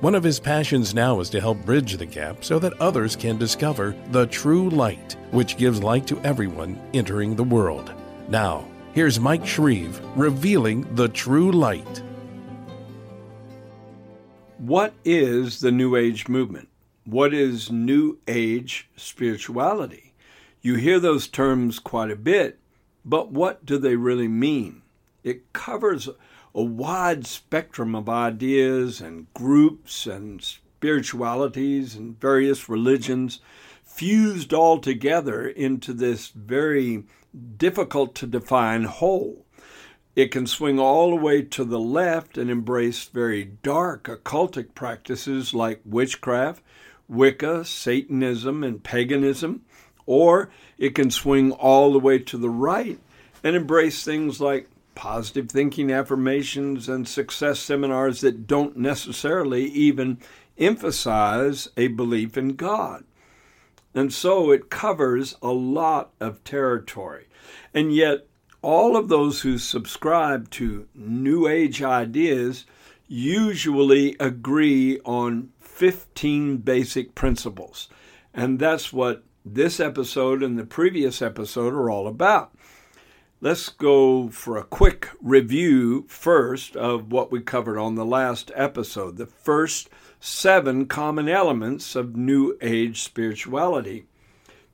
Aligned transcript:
One 0.00 0.14
of 0.14 0.24
his 0.24 0.40
passions 0.40 0.94
now 0.94 1.20
is 1.20 1.28
to 1.28 1.42
help 1.42 1.62
bridge 1.66 1.98
the 1.98 2.06
gap 2.06 2.42
so 2.42 2.58
that 2.60 2.80
others 2.80 3.14
can 3.14 3.36
discover 3.36 3.94
the 4.12 4.26
true 4.28 4.70
light, 4.70 5.14
which 5.30 5.58
gives 5.58 5.82
light 5.82 6.06
to 6.06 6.18
everyone 6.20 6.80
entering 6.94 7.36
the 7.36 7.44
world. 7.44 7.92
Now, 8.26 8.64
here's 8.94 9.20
Mike 9.20 9.46
Shreve 9.46 10.00
revealing 10.16 10.86
the 10.94 11.08
true 11.10 11.52
light. 11.52 12.02
What 14.56 14.94
is 15.04 15.60
the 15.60 15.70
New 15.70 15.94
Age 15.96 16.28
movement? 16.28 16.70
What 17.04 17.34
is 17.34 17.70
New 17.70 18.20
Age 18.26 18.88
spirituality? 18.96 20.14
You 20.62 20.76
hear 20.76 20.98
those 20.98 21.28
terms 21.28 21.78
quite 21.78 22.10
a 22.10 22.16
bit, 22.16 22.58
but 23.04 23.32
what 23.32 23.66
do 23.66 23.76
they 23.76 23.96
really 23.96 24.28
mean? 24.28 24.80
It 25.24 25.52
covers 25.52 26.08
a 26.54 26.62
wide 26.62 27.26
spectrum 27.26 27.94
of 27.94 28.08
ideas 28.08 29.00
and 29.00 29.32
groups 29.34 30.06
and 30.06 30.42
spiritualities 30.42 31.94
and 31.94 32.18
various 32.20 32.68
religions 32.68 33.40
fused 33.84 34.52
all 34.54 34.78
together 34.78 35.46
into 35.46 35.92
this 35.92 36.28
very 36.28 37.04
difficult 37.56 38.14
to 38.14 38.26
define 38.26 38.84
whole. 38.84 39.44
It 40.16 40.32
can 40.32 40.46
swing 40.46 40.78
all 40.78 41.10
the 41.10 41.22
way 41.22 41.42
to 41.42 41.64
the 41.64 41.78
left 41.78 42.36
and 42.36 42.50
embrace 42.50 43.04
very 43.04 43.44
dark 43.62 44.04
occultic 44.04 44.74
practices 44.74 45.54
like 45.54 45.80
witchcraft, 45.84 46.62
Wicca, 47.08 47.64
Satanism, 47.64 48.64
and 48.64 48.82
paganism, 48.82 49.62
or 50.06 50.50
it 50.78 50.94
can 50.94 51.10
swing 51.10 51.52
all 51.52 51.92
the 51.92 51.98
way 51.98 52.18
to 52.18 52.38
the 52.38 52.50
right 52.50 52.98
and 53.44 53.56
embrace 53.56 54.04
things 54.04 54.40
like 54.40 54.69
positive 54.94 55.50
thinking 55.50 55.90
affirmations 55.90 56.88
and 56.88 57.06
success 57.06 57.60
seminars 57.60 58.20
that 58.20 58.46
don't 58.46 58.76
necessarily 58.76 59.64
even 59.66 60.18
emphasize 60.58 61.68
a 61.76 61.88
belief 61.88 62.36
in 62.36 62.56
God. 62.56 63.04
And 63.94 64.12
so 64.12 64.50
it 64.50 64.70
covers 64.70 65.36
a 65.42 65.48
lot 65.48 66.12
of 66.20 66.44
territory. 66.44 67.26
And 67.74 67.94
yet, 67.94 68.26
all 68.62 68.96
of 68.96 69.08
those 69.08 69.40
who 69.40 69.58
subscribe 69.58 70.50
to 70.50 70.86
New 70.94 71.48
Age 71.48 71.82
ideas 71.82 72.66
usually 73.08 74.16
agree 74.20 75.00
on 75.04 75.50
15 75.60 76.58
basic 76.58 77.14
principles. 77.14 77.88
And 78.34 78.58
that's 78.58 78.92
what 78.92 79.24
this 79.44 79.80
episode 79.80 80.42
and 80.42 80.58
the 80.58 80.66
previous 80.66 81.22
episode 81.22 81.72
are 81.72 81.90
all 81.90 82.06
about. 82.06 82.52
Let's 83.42 83.70
go 83.70 84.28
for 84.28 84.58
a 84.58 84.64
quick 84.64 85.08
review 85.18 86.04
first 86.08 86.76
of 86.76 87.10
what 87.10 87.32
we 87.32 87.40
covered 87.40 87.78
on 87.78 87.94
the 87.94 88.04
last 88.04 88.52
episode 88.54 89.16
the 89.16 89.24
first 89.24 89.88
seven 90.20 90.84
common 90.84 91.26
elements 91.26 91.96
of 91.96 92.14
New 92.14 92.58
Age 92.60 93.00
spirituality. 93.00 94.04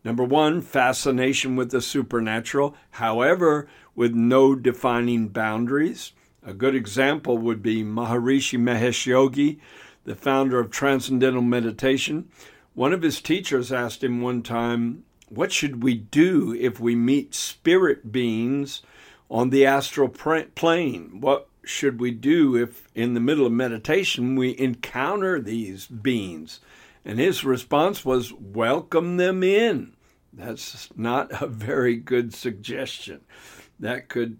Number 0.02 0.24
one, 0.24 0.60
fascination 0.62 1.54
with 1.54 1.70
the 1.70 1.80
supernatural, 1.80 2.74
however, 2.90 3.68
with 3.94 4.14
no 4.16 4.56
defining 4.56 5.28
boundaries. 5.28 6.10
A 6.44 6.52
good 6.52 6.74
example 6.74 7.38
would 7.38 7.62
be 7.62 7.84
Maharishi 7.84 8.58
Mahesh 8.58 9.06
Yogi, 9.06 9.60
the 10.02 10.16
founder 10.16 10.58
of 10.58 10.72
Transcendental 10.72 11.40
Meditation. 11.40 12.28
One 12.74 12.92
of 12.92 13.02
his 13.02 13.20
teachers 13.20 13.72
asked 13.72 14.02
him 14.02 14.20
one 14.20 14.42
time, 14.42 15.04
what 15.28 15.52
should 15.52 15.82
we 15.82 15.94
do 15.94 16.54
if 16.54 16.78
we 16.78 16.94
meet 16.94 17.34
spirit 17.34 18.12
beings 18.12 18.82
on 19.28 19.50
the 19.50 19.66
astral 19.66 20.08
plane? 20.08 21.20
What 21.20 21.48
should 21.64 22.00
we 22.00 22.12
do 22.12 22.56
if 22.56 22.88
in 22.94 23.14
the 23.14 23.20
middle 23.20 23.46
of 23.46 23.52
meditation 23.52 24.36
we 24.36 24.56
encounter 24.58 25.40
these 25.40 25.86
beings? 25.86 26.60
And 27.04 27.18
his 27.18 27.44
response 27.44 28.04
was, 28.04 28.32
Welcome 28.32 29.16
them 29.16 29.42
in. 29.42 29.94
That's 30.32 30.88
not 30.96 31.42
a 31.42 31.46
very 31.46 31.96
good 31.96 32.34
suggestion. 32.34 33.22
That 33.78 34.08
could 34.08 34.38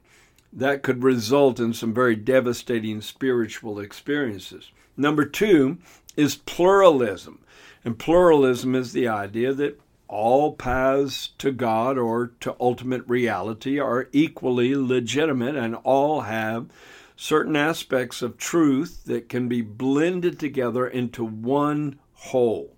that 0.52 0.82
could 0.82 1.02
result 1.02 1.60
in 1.60 1.74
some 1.74 1.92
very 1.92 2.16
devastating 2.16 3.00
spiritual 3.00 3.78
experiences. 3.78 4.70
Number 4.96 5.26
two 5.26 5.78
is 6.16 6.36
pluralism. 6.36 7.40
And 7.84 7.98
pluralism 7.98 8.74
is 8.74 8.92
the 8.92 9.06
idea 9.06 9.52
that 9.52 9.80
all 10.08 10.52
paths 10.52 11.30
to 11.38 11.50
God 11.50 11.98
or 11.98 12.32
to 12.40 12.56
ultimate 12.60 13.02
reality 13.08 13.78
are 13.78 14.08
equally 14.12 14.74
legitimate 14.74 15.56
and 15.56 15.74
all 15.76 16.22
have 16.22 16.66
certain 17.16 17.56
aspects 17.56 18.22
of 18.22 18.36
truth 18.36 19.04
that 19.06 19.28
can 19.28 19.48
be 19.48 19.62
blended 19.62 20.38
together 20.38 20.86
into 20.86 21.24
one 21.24 21.98
whole. 22.12 22.76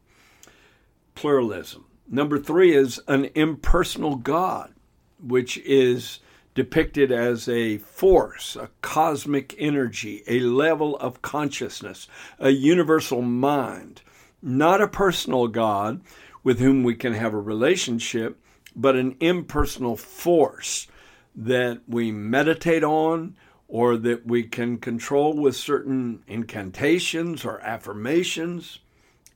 Pluralism. 1.14 1.84
Number 2.08 2.38
three 2.38 2.74
is 2.74 3.00
an 3.08 3.28
impersonal 3.34 4.16
God, 4.16 4.72
which 5.20 5.58
is 5.58 6.20
depicted 6.54 7.12
as 7.12 7.48
a 7.48 7.78
force, 7.78 8.56
a 8.56 8.70
cosmic 8.80 9.54
energy, 9.58 10.22
a 10.26 10.40
level 10.40 10.96
of 10.96 11.22
consciousness, 11.22 12.08
a 12.38 12.50
universal 12.50 13.22
mind, 13.22 14.02
not 14.40 14.80
a 14.80 14.88
personal 14.88 15.48
God 15.48 16.00
with 16.42 16.58
whom 16.58 16.82
we 16.82 16.94
can 16.94 17.14
have 17.14 17.34
a 17.34 17.40
relationship, 17.40 18.40
but 18.74 18.96
an 18.96 19.16
impersonal 19.20 19.96
force 19.96 20.86
that 21.34 21.80
we 21.86 22.10
meditate 22.10 22.84
on 22.84 23.36
or 23.68 23.96
that 23.96 24.26
we 24.26 24.42
can 24.42 24.78
control 24.78 25.34
with 25.34 25.54
certain 25.54 26.22
incantations 26.26 27.44
or 27.44 27.60
affirmations. 27.60 28.78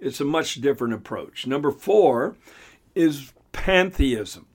It's 0.00 0.20
a 0.20 0.24
much 0.24 0.60
different 0.60 0.94
approach. 0.94 1.46
Number 1.46 1.70
four 1.70 2.36
is 2.94 3.32
pantheism. 3.52 4.46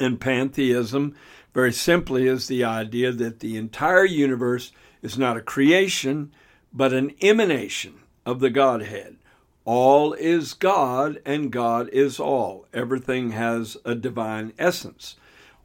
And 0.00 0.20
pantheism, 0.20 1.14
very 1.54 1.72
simply, 1.72 2.26
is 2.26 2.48
the 2.48 2.64
idea 2.64 3.12
that 3.12 3.40
the 3.40 3.56
entire 3.56 4.04
universe 4.04 4.72
is 5.02 5.18
not 5.18 5.36
a 5.36 5.42
creation, 5.42 6.32
but 6.72 6.92
an 6.92 7.14
emanation 7.22 8.00
of 8.26 8.40
the 8.40 8.50
Godhead. 8.50 9.16
All 9.64 10.12
is 10.14 10.54
God 10.54 11.20
and 11.24 11.52
God 11.52 11.88
is 11.90 12.18
all. 12.18 12.66
Everything 12.72 13.32
has 13.32 13.76
a 13.84 13.94
divine 13.94 14.52
essence. 14.58 15.16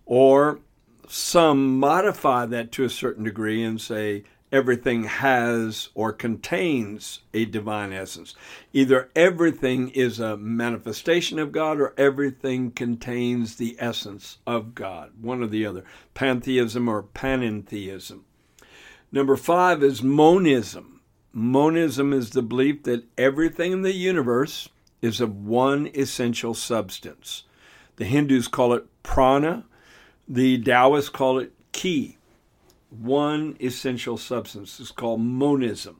Or 0.05 0.59
some 1.07 1.79
modify 1.79 2.45
that 2.47 2.71
to 2.73 2.83
a 2.83 2.89
certain 2.89 3.23
degree 3.23 3.63
and 3.63 3.79
say 3.79 4.23
everything 4.51 5.03
has 5.03 5.89
or 5.93 6.13
contains 6.13 7.21
a 7.33 7.45
divine 7.45 7.91
essence. 7.91 8.35
Either 8.73 9.09
everything 9.15 9.89
is 9.89 10.19
a 10.19 10.37
manifestation 10.37 11.39
of 11.39 11.51
God 11.51 11.79
or 11.79 11.93
everything 11.97 12.71
contains 12.71 13.55
the 13.55 13.75
essence 13.79 14.37
of 14.45 14.75
God, 14.75 15.11
one 15.21 15.41
or 15.41 15.47
the 15.47 15.65
other. 15.65 15.83
Pantheism 16.13 16.87
or 16.87 17.03
panentheism. 17.03 18.21
Number 19.11 19.35
five 19.35 19.83
is 19.83 20.01
monism. 20.01 21.01
Monism 21.35 22.13
is 22.13 22.29
the 22.29 22.41
belief 22.41 22.83
that 22.83 23.03
everything 23.17 23.73
in 23.73 23.81
the 23.81 23.93
universe 23.93 24.69
is 25.01 25.19
of 25.19 25.35
one 25.45 25.89
essential 25.93 26.53
substance. 26.53 27.43
The 27.97 28.05
Hindus 28.05 28.47
call 28.47 28.73
it 28.73 28.85
prana, 29.03 29.65
the 30.29 30.57
Taoists 30.63 31.09
call 31.09 31.39
it 31.39 31.51
ki. 31.73 32.17
One 32.89 33.57
essential 33.59 34.15
substance 34.15 34.79
is 34.79 34.91
called 34.91 35.19
monism. 35.19 35.99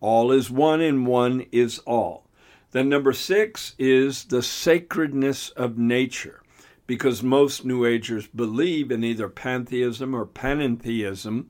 All 0.00 0.32
is 0.32 0.50
one 0.50 0.80
and 0.80 1.06
one 1.06 1.46
is 1.52 1.78
all. 1.80 2.26
Then, 2.72 2.88
number 2.88 3.12
six 3.12 3.76
is 3.78 4.24
the 4.24 4.42
sacredness 4.42 5.50
of 5.50 5.78
nature, 5.78 6.42
because 6.88 7.22
most 7.22 7.64
New 7.64 7.86
Agers 7.86 8.26
believe 8.26 8.90
in 8.90 9.04
either 9.04 9.28
pantheism 9.28 10.14
or 10.14 10.26
panentheism 10.26 11.46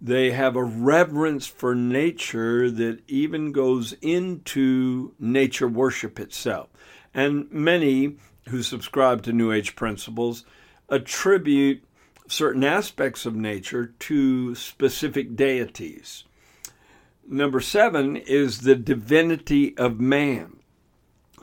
they 0.00 0.30
have 0.30 0.54
a 0.54 0.62
reverence 0.62 1.46
for 1.46 1.74
nature 1.74 2.70
that 2.70 3.00
even 3.08 3.52
goes 3.52 3.94
into 4.00 5.14
nature 5.18 5.68
worship 5.68 6.20
itself. 6.20 6.68
And 7.12 7.50
many 7.50 8.16
who 8.48 8.62
subscribe 8.62 9.22
to 9.22 9.32
New 9.32 9.50
Age 9.50 9.74
principles 9.74 10.44
attribute 10.88 11.82
certain 12.28 12.64
aspects 12.64 13.26
of 13.26 13.34
nature 13.34 13.94
to 13.98 14.54
specific 14.54 15.34
deities. 15.34 16.24
Number 17.26 17.60
seven 17.60 18.16
is 18.16 18.60
the 18.60 18.74
divinity 18.74 19.76
of 19.76 20.00
man. 20.00 20.57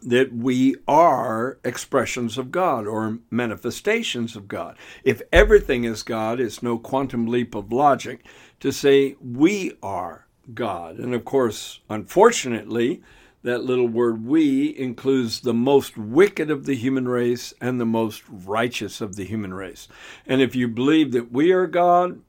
That 0.05 0.33
we 0.33 0.75
are 0.87 1.57
expressions 1.63 2.37
of 2.37 2.51
God 2.51 2.87
or 2.87 3.19
manifestations 3.29 4.35
of 4.35 4.47
God. 4.47 4.77
If 5.03 5.21
everything 5.33 5.83
is 5.83 6.03
God, 6.03 6.39
it's 6.39 6.63
no 6.63 6.77
quantum 6.77 7.25
leap 7.25 7.55
of 7.55 7.73
logic 7.73 8.25
to 8.59 8.71
say 8.71 9.15
we 9.19 9.73
are 9.81 10.27
God. 10.53 10.97
And 10.97 11.13
of 11.13 11.25
course, 11.25 11.79
unfortunately, 11.89 13.01
that 13.41 13.63
little 13.63 13.87
word 13.87 14.25
we 14.25 14.75
includes 14.77 15.41
the 15.41 15.53
most 15.53 15.97
wicked 15.97 16.49
of 16.49 16.65
the 16.65 16.75
human 16.75 17.07
race 17.07 17.53
and 17.61 17.79
the 17.79 17.85
most 17.85 18.23
righteous 18.27 19.01
of 19.01 19.15
the 19.15 19.25
human 19.25 19.53
race. 19.53 19.87
And 20.25 20.41
if 20.41 20.55
you 20.55 20.67
believe 20.67 21.11
that 21.11 21.31
we 21.31 21.51
are 21.51 21.67
God, 21.67 22.21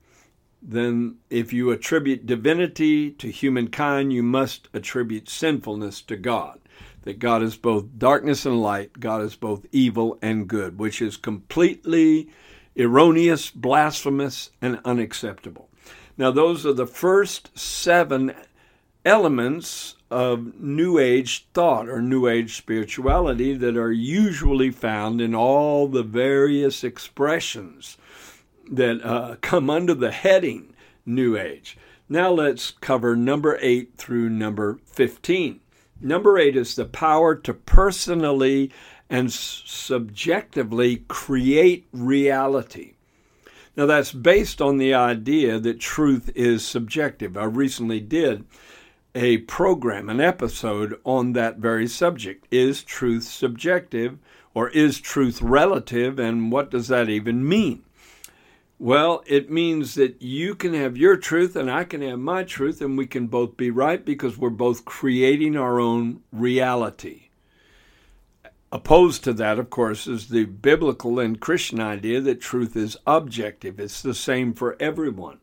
then 0.60 1.16
if 1.30 1.52
you 1.52 1.70
attribute 1.70 2.26
divinity 2.26 3.10
to 3.12 3.30
humankind, 3.30 4.12
you 4.12 4.22
must 4.22 4.68
attribute 4.74 5.28
sinfulness 5.28 6.02
to 6.02 6.16
God. 6.16 6.58
That 7.06 7.20
God 7.20 7.40
is 7.40 7.56
both 7.56 7.98
darkness 7.98 8.44
and 8.44 8.60
light, 8.60 8.98
God 8.98 9.22
is 9.22 9.36
both 9.36 9.64
evil 9.70 10.18
and 10.20 10.48
good, 10.48 10.76
which 10.76 11.00
is 11.00 11.16
completely 11.16 12.28
erroneous, 12.76 13.48
blasphemous, 13.48 14.50
and 14.60 14.80
unacceptable. 14.84 15.68
Now, 16.18 16.32
those 16.32 16.66
are 16.66 16.72
the 16.72 16.84
first 16.84 17.56
seven 17.56 18.34
elements 19.04 19.94
of 20.10 20.60
New 20.60 20.98
Age 20.98 21.46
thought 21.54 21.88
or 21.88 22.02
New 22.02 22.26
Age 22.26 22.56
spirituality 22.56 23.54
that 23.54 23.76
are 23.76 23.92
usually 23.92 24.72
found 24.72 25.20
in 25.20 25.32
all 25.32 25.86
the 25.86 26.02
various 26.02 26.82
expressions 26.82 27.96
that 28.68 29.00
uh, 29.04 29.36
come 29.40 29.70
under 29.70 29.94
the 29.94 30.10
heading 30.10 30.74
New 31.06 31.36
Age. 31.36 31.78
Now 32.08 32.32
let's 32.32 32.72
cover 32.72 33.14
number 33.14 33.58
8 33.60 33.92
through 33.96 34.28
number 34.28 34.80
15. 34.86 35.60
Number 36.00 36.38
8 36.38 36.56
is 36.56 36.76
the 36.76 36.84
power 36.84 37.34
to 37.34 37.54
personally 37.54 38.70
and 39.08 39.32
subjectively 39.32 41.04
create 41.08 41.86
reality. 41.92 42.94
Now, 43.76 43.86
that's 43.86 44.12
based 44.12 44.60
on 44.60 44.78
the 44.78 44.94
idea 44.94 45.58
that 45.58 45.80
truth 45.80 46.30
is 46.34 46.66
subjective. 46.66 47.36
I 47.36 47.44
recently 47.44 48.00
did 48.00 48.44
a 49.14 49.38
program, 49.38 50.08
an 50.08 50.20
episode 50.20 50.98
on 51.04 51.32
that 51.34 51.58
very 51.58 51.86
subject. 51.86 52.46
Is 52.50 52.82
truth 52.82 53.24
subjective 53.24 54.18
or 54.54 54.70
is 54.70 55.00
truth 55.00 55.42
relative, 55.42 56.18
and 56.18 56.50
what 56.50 56.70
does 56.70 56.88
that 56.88 57.08
even 57.08 57.46
mean? 57.46 57.82
Well, 58.78 59.24
it 59.26 59.50
means 59.50 59.94
that 59.94 60.20
you 60.20 60.54
can 60.54 60.74
have 60.74 60.98
your 60.98 61.16
truth 61.16 61.56
and 61.56 61.70
I 61.70 61.84
can 61.84 62.02
have 62.02 62.18
my 62.18 62.44
truth, 62.44 62.82
and 62.82 62.98
we 62.98 63.06
can 63.06 63.26
both 63.26 63.56
be 63.56 63.70
right 63.70 64.04
because 64.04 64.36
we're 64.36 64.50
both 64.50 64.84
creating 64.84 65.56
our 65.56 65.80
own 65.80 66.20
reality. 66.30 67.28
Opposed 68.70 69.24
to 69.24 69.32
that, 69.34 69.58
of 69.58 69.70
course, 69.70 70.06
is 70.06 70.28
the 70.28 70.44
biblical 70.44 71.18
and 71.18 71.40
Christian 71.40 71.80
idea 71.80 72.20
that 72.20 72.40
truth 72.40 72.76
is 72.76 72.98
objective, 73.06 73.80
it's 73.80 74.02
the 74.02 74.14
same 74.14 74.52
for 74.52 74.76
everyone. 74.78 75.38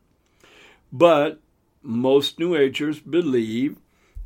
But 0.92 1.40
most 1.82 2.38
New 2.38 2.54
Agers 2.54 3.00
believe 3.00 3.78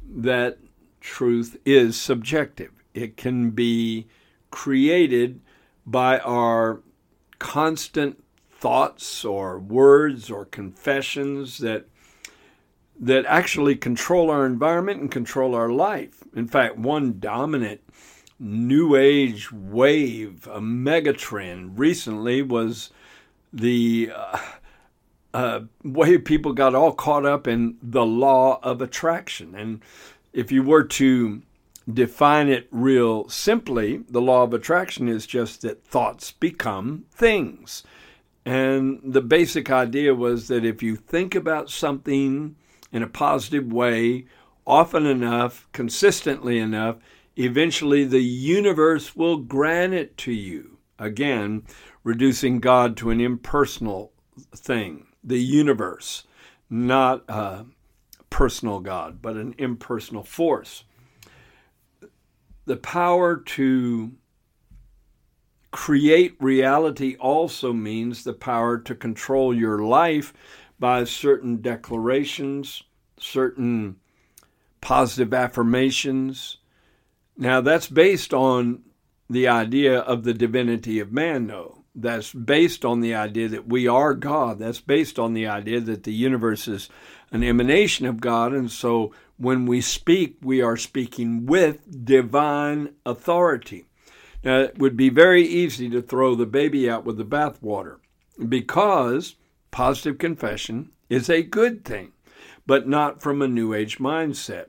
that 0.06 0.58
truth 1.00 1.56
is 1.64 1.98
subjective. 1.98 2.72
It 2.92 3.16
can 3.16 3.50
be 3.50 4.08
created 4.50 5.40
by 5.86 6.18
our 6.18 6.82
constant 7.38 8.22
thoughts 8.58 9.24
or 9.24 9.58
words 9.58 10.30
or 10.30 10.44
confessions 10.44 11.58
that 11.58 11.86
that 13.00 13.24
actually 13.26 13.76
control 13.76 14.28
our 14.28 14.44
environment 14.44 15.00
and 15.00 15.10
control 15.10 15.54
our 15.54 15.70
life. 15.70 16.24
In 16.34 16.48
fact, 16.48 16.76
one 16.76 17.20
dominant 17.20 17.80
new 18.40 18.96
age 18.96 19.52
wave, 19.52 20.48
a 20.48 20.60
megatrend 20.60 21.78
recently 21.78 22.42
was 22.42 22.90
the 23.52 24.10
uh, 24.14 24.38
uh, 25.32 25.60
way 25.84 26.18
people 26.18 26.52
got 26.52 26.74
all 26.74 26.92
caught 26.92 27.24
up 27.24 27.46
in 27.46 27.76
the 27.82 28.04
law 28.04 28.58
of 28.62 28.82
attraction. 28.82 29.54
And 29.54 29.80
if 30.32 30.50
you 30.50 30.62
were 30.62 30.84
to 30.84 31.42
define 31.92 32.48
it 32.48 32.68
real 32.70 33.28
simply, 33.28 33.98
the 34.08 34.20
law 34.20 34.42
of 34.42 34.52
attraction 34.52 35.08
is 35.08 35.26
just 35.26 35.62
that 35.62 35.84
thoughts 35.84 36.32
become 36.32 37.04
things. 37.12 37.82
And 38.44 39.00
the 39.02 39.20
basic 39.20 39.70
idea 39.70 40.14
was 40.14 40.48
that 40.48 40.64
if 40.64 40.82
you 40.82 40.96
think 40.96 41.34
about 41.34 41.70
something 41.70 42.56
in 42.92 43.02
a 43.02 43.08
positive 43.08 43.72
way, 43.72 44.26
often 44.66 45.06
enough, 45.06 45.68
consistently 45.72 46.58
enough, 46.58 46.96
eventually 47.36 48.04
the 48.04 48.22
universe 48.22 49.14
will 49.14 49.38
grant 49.38 49.94
it 49.94 50.16
to 50.18 50.32
you. 50.32 50.78
Again, 50.98 51.64
reducing 52.02 52.58
God 52.58 52.96
to 52.98 53.10
an 53.10 53.20
impersonal 53.20 54.12
thing 54.54 55.06
the 55.22 55.38
universe, 55.38 56.24
not 56.70 57.24
a 57.28 57.66
personal 58.30 58.80
God, 58.80 59.20
but 59.20 59.36
an 59.36 59.54
impersonal 59.58 60.22
force. 60.22 60.84
The 62.66 62.76
power 62.76 63.36
to 63.36 64.12
create 65.70 66.36
reality 66.40 67.16
also 67.16 67.72
means 67.72 68.24
the 68.24 68.32
power 68.32 68.78
to 68.78 68.94
control 68.94 69.54
your 69.54 69.78
life 69.78 70.32
by 70.78 71.04
certain 71.04 71.60
declarations, 71.60 72.82
certain 73.18 73.96
positive 74.80 75.34
affirmations. 75.34 76.58
Now, 77.36 77.60
that's 77.60 77.88
based 77.88 78.32
on 78.32 78.82
the 79.28 79.48
idea 79.48 79.98
of 79.98 80.24
the 80.24 80.34
divinity 80.34 81.00
of 81.00 81.12
man, 81.12 81.48
though 81.48 81.78
that's 82.00 82.32
based 82.32 82.84
on 82.84 83.00
the 83.00 83.14
idea 83.14 83.48
that 83.48 83.66
we 83.66 83.88
are 83.88 84.14
God. 84.14 84.58
That's 84.58 84.80
based 84.80 85.18
on 85.18 85.34
the 85.34 85.46
idea 85.46 85.80
that 85.80 86.04
the 86.04 86.12
universe 86.12 86.68
is 86.68 86.88
an 87.32 87.42
emanation 87.42 88.06
of 88.06 88.20
God. 88.20 88.52
And 88.52 88.70
so 88.70 89.12
when 89.36 89.66
we 89.66 89.80
speak, 89.80 90.36
we 90.40 90.62
are 90.62 90.76
speaking 90.76 91.46
with 91.46 92.04
divine 92.04 92.94
authority. 93.04 93.87
Now, 94.44 94.60
it 94.60 94.78
would 94.78 94.96
be 94.96 95.08
very 95.08 95.42
easy 95.42 95.90
to 95.90 96.00
throw 96.00 96.34
the 96.34 96.46
baby 96.46 96.88
out 96.88 97.04
with 97.04 97.16
the 97.16 97.24
bathwater 97.24 97.98
because 98.48 99.34
positive 99.70 100.18
confession 100.18 100.90
is 101.08 101.28
a 101.28 101.42
good 101.42 101.84
thing, 101.84 102.12
but 102.66 102.88
not 102.88 103.20
from 103.20 103.42
a 103.42 103.48
New 103.48 103.74
Age 103.74 103.98
mindset. 103.98 104.66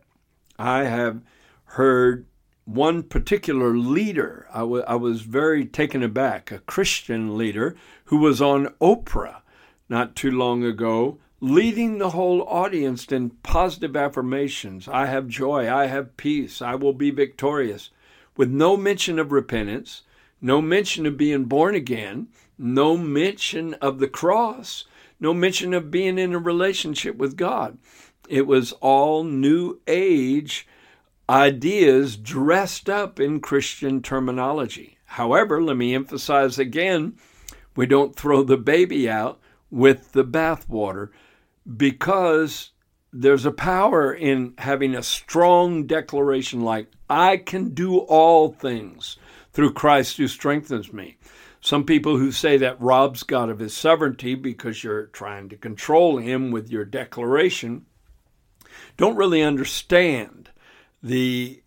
I 0.57 0.85
have 0.85 1.21
heard 1.65 2.25
one 2.65 3.03
particular 3.03 3.75
leader, 3.75 4.47
I, 4.53 4.59
w- 4.59 4.83
I 4.87 4.95
was 4.95 5.21
very 5.21 5.65
taken 5.65 6.03
aback, 6.03 6.51
a 6.51 6.59
Christian 6.59 7.37
leader 7.37 7.75
who 8.05 8.17
was 8.17 8.41
on 8.41 8.67
Oprah 8.79 9.41
not 9.87 10.15
too 10.15 10.29
long 10.29 10.63
ago, 10.63 11.19
leading 11.39 11.97
the 11.97 12.11
whole 12.11 12.43
audience 12.43 13.05
in 13.07 13.31
positive 13.41 13.95
affirmations. 13.95 14.87
I 14.87 15.07
have 15.07 15.27
joy, 15.27 15.71
I 15.71 15.87
have 15.87 16.15
peace, 16.15 16.61
I 16.61 16.75
will 16.75 16.93
be 16.93 17.09
victorious, 17.09 17.89
with 18.39 18.49
no 18.49 18.77
mention 18.77 19.19
of 19.19 19.33
repentance, 19.33 20.03
no 20.39 20.61
mention 20.61 21.05
of 21.05 21.17
being 21.17 21.43
born 21.43 21.75
again, 21.75 22.29
no 22.57 22.95
mention 22.95 23.73
of 23.81 23.99
the 23.99 24.07
cross, 24.07 24.85
no 25.19 25.33
mention 25.33 25.73
of 25.73 25.91
being 25.91 26.17
in 26.17 26.33
a 26.33 26.39
relationship 26.39 27.17
with 27.17 27.35
God. 27.35 27.77
It 28.29 28.47
was 28.47 28.71
all 28.79 29.25
New 29.25 29.81
Age 29.87 30.65
ideas 31.29 32.15
dressed 32.15 32.89
up 32.89 33.19
in 33.19 33.41
Christian 33.41 34.01
terminology. 34.01 34.97
However, 35.03 35.61
let 35.61 35.75
me 35.75 35.93
emphasize 35.93 36.57
again 36.57 37.17
we 37.75 37.87
don't 37.87 38.15
throw 38.15 38.43
the 38.43 38.55
baby 38.55 39.09
out 39.09 39.37
with 39.69 40.13
the 40.13 40.23
bathwater 40.23 41.09
because 41.75 42.71
there's 43.11 43.45
a 43.45 43.51
power 43.51 44.13
in 44.13 44.53
having 44.57 44.95
a 44.95 45.03
strong 45.03 45.87
declaration 45.87 46.61
like, 46.61 46.87
I 47.09 47.37
can 47.37 47.73
do 47.73 47.99
all 47.99 48.51
things 48.51 49.17
through 49.51 49.73
Christ 49.73 50.17
who 50.17 50.27
strengthens 50.27 50.93
me. 50.93 51.17
Some 51.61 51.83
people 51.83 52.17
who 52.17 52.31
say 52.31 52.57
that 52.57 52.79
robs 52.79 53.23
God 53.23 53.49
of 53.49 53.59
his 53.59 53.75
sovereignty 53.75 54.35
because 54.35 54.83
you're 54.83 55.07
trying 55.07 55.49
to 55.49 55.57
control 55.57 56.17
him 56.17 56.51
with 56.51 56.69
your 56.69 56.85
declaration 56.85 57.85
don't 58.97 59.17
really 59.17 59.41
understand 59.41 60.49
the 61.01 61.61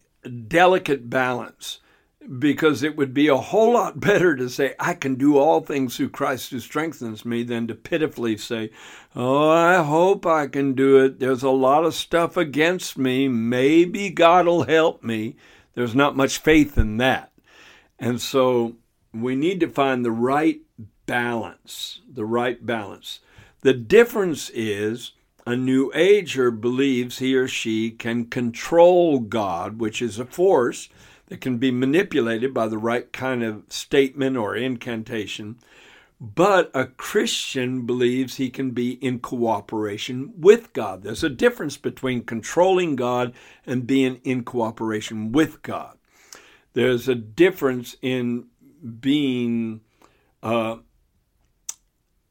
delicate 0.49 1.11
balance 1.11 1.81
because 2.39 2.83
it 2.83 2.97
would 2.97 3.13
be 3.13 3.29
a 3.29 3.37
whole 3.37 3.73
lot 3.73 4.01
better 4.01 4.37
to 4.37 4.49
say, 4.49 4.75
I 4.79 4.95
can 4.95 5.17
do 5.17 5.37
all 5.39 5.61
things 5.61 5.97
through 5.97 6.11
Christ 6.11 6.51
who 6.51 6.61
strengthens 6.61 7.25
me, 7.25 7.43
than 7.43 7.67
to 7.69 7.75
pitifully 7.75 8.37
say, 8.37 8.71
Oh, 9.15 9.49
I 9.49 9.83
hope 9.83 10.27
I 10.27 10.47
can 10.47 10.75
do 10.75 11.05
it. 11.05 11.19
There's 11.19 11.43
a 11.43 11.51
lot 11.51 11.85
of 11.85 11.95
stuff 11.95 12.37
against 12.37 12.97
me. 12.97 13.29
Maybe 13.29 14.11
God 14.11 14.47
will 14.47 14.65
help 14.65 15.03
me. 15.03 15.37
There's 15.75 15.95
not 15.95 16.17
much 16.17 16.39
faith 16.39 16.79
in 16.79 16.99
that. 16.99 17.33
And 17.99 18.21
so 18.21 18.77
we 19.13 19.35
need 19.35 19.61
to 19.61 19.69
find 19.69 20.05
the 20.05 20.11
right 20.11 20.61
balance, 21.07 22.01
the 22.11 22.25
right 22.25 22.65
balance. 22.65 23.21
The 23.61 23.75
difference 23.75 24.51
is 24.51 25.13
a 25.47 25.57
New 25.57 25.91
Ager 25.95 26.51
believes 26.51 27.19
he 27.19 27.35
or 27.35 27.49
she 27.49 27.91
can 27.91 28.27
control 28.27 29.19
God, 29.19 29.79
which 29.79 30.01
is 30.01 30.19
a 30.19 30.25
force 30.25 30.89
that 31.33 31.41
can 31.41 31.57
be 31.57 31.71
manipulated 31.71 32.53
by 32.53 32.69
the 32.69 32.77
right 32.77 33.11
kind 33.11 33.43
of 33.43 33.65
statement 33.71 34.37
or 34.37 34.55
incantation. 34.55 35.57
But 36.21 36.71
a 36.75 36.85
Christian 36.85 37.87
believes 37.87 38.37
he 38.37 38.51
can 38.51 38.73
be 38.73 39.03
in 39.03 39.19
cooperation 39.19 40.35
with 40.37 40.75
God. 40.75 41.03
There's 41.03 41.25
a 41.25 41.31
difference 41.31 41.79
between 41.79 42.25
controlling 42.25 42.97
God 42.97 43.33
and 43.65 43.87
being 43.87 44.21
in 44.25 44.45
cooperation 44.45 45.33
with 45.33 45.63
God. 45.63 45.97
There's 46.75 47.09
a 47.09 47.15
difference 47.15 47.97
in 48.03 48.49
being 49.01 49.81
uh, 50.43 50.77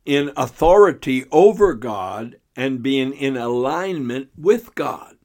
in 0.05 0.31
authority 0.37 1.25
over 1.31 1.73
God 1.73 2.35
and 2.55 2.83
being 2.83 3.13
in 3.13 3.35
alignment 3.35 4.29
with 4.37 4.75
God. 4.75 5.15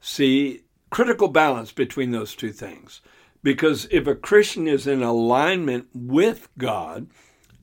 See, 0.00 0.61
critical 0.92 1.28
balance 1.28 1.72
between 1.72 2.10
those 2.10 2.34
two 2.34 2.52
things. 2.52 3.00
Because 3.42 3.88
if 3.90 4.06
a 4.06 4.14
Christian 4.14 4.68
is 4.68 4.86
in 4.86 5.02
alignment 5.02 5.88
with 5.94 6.48
God, 6.58 7.08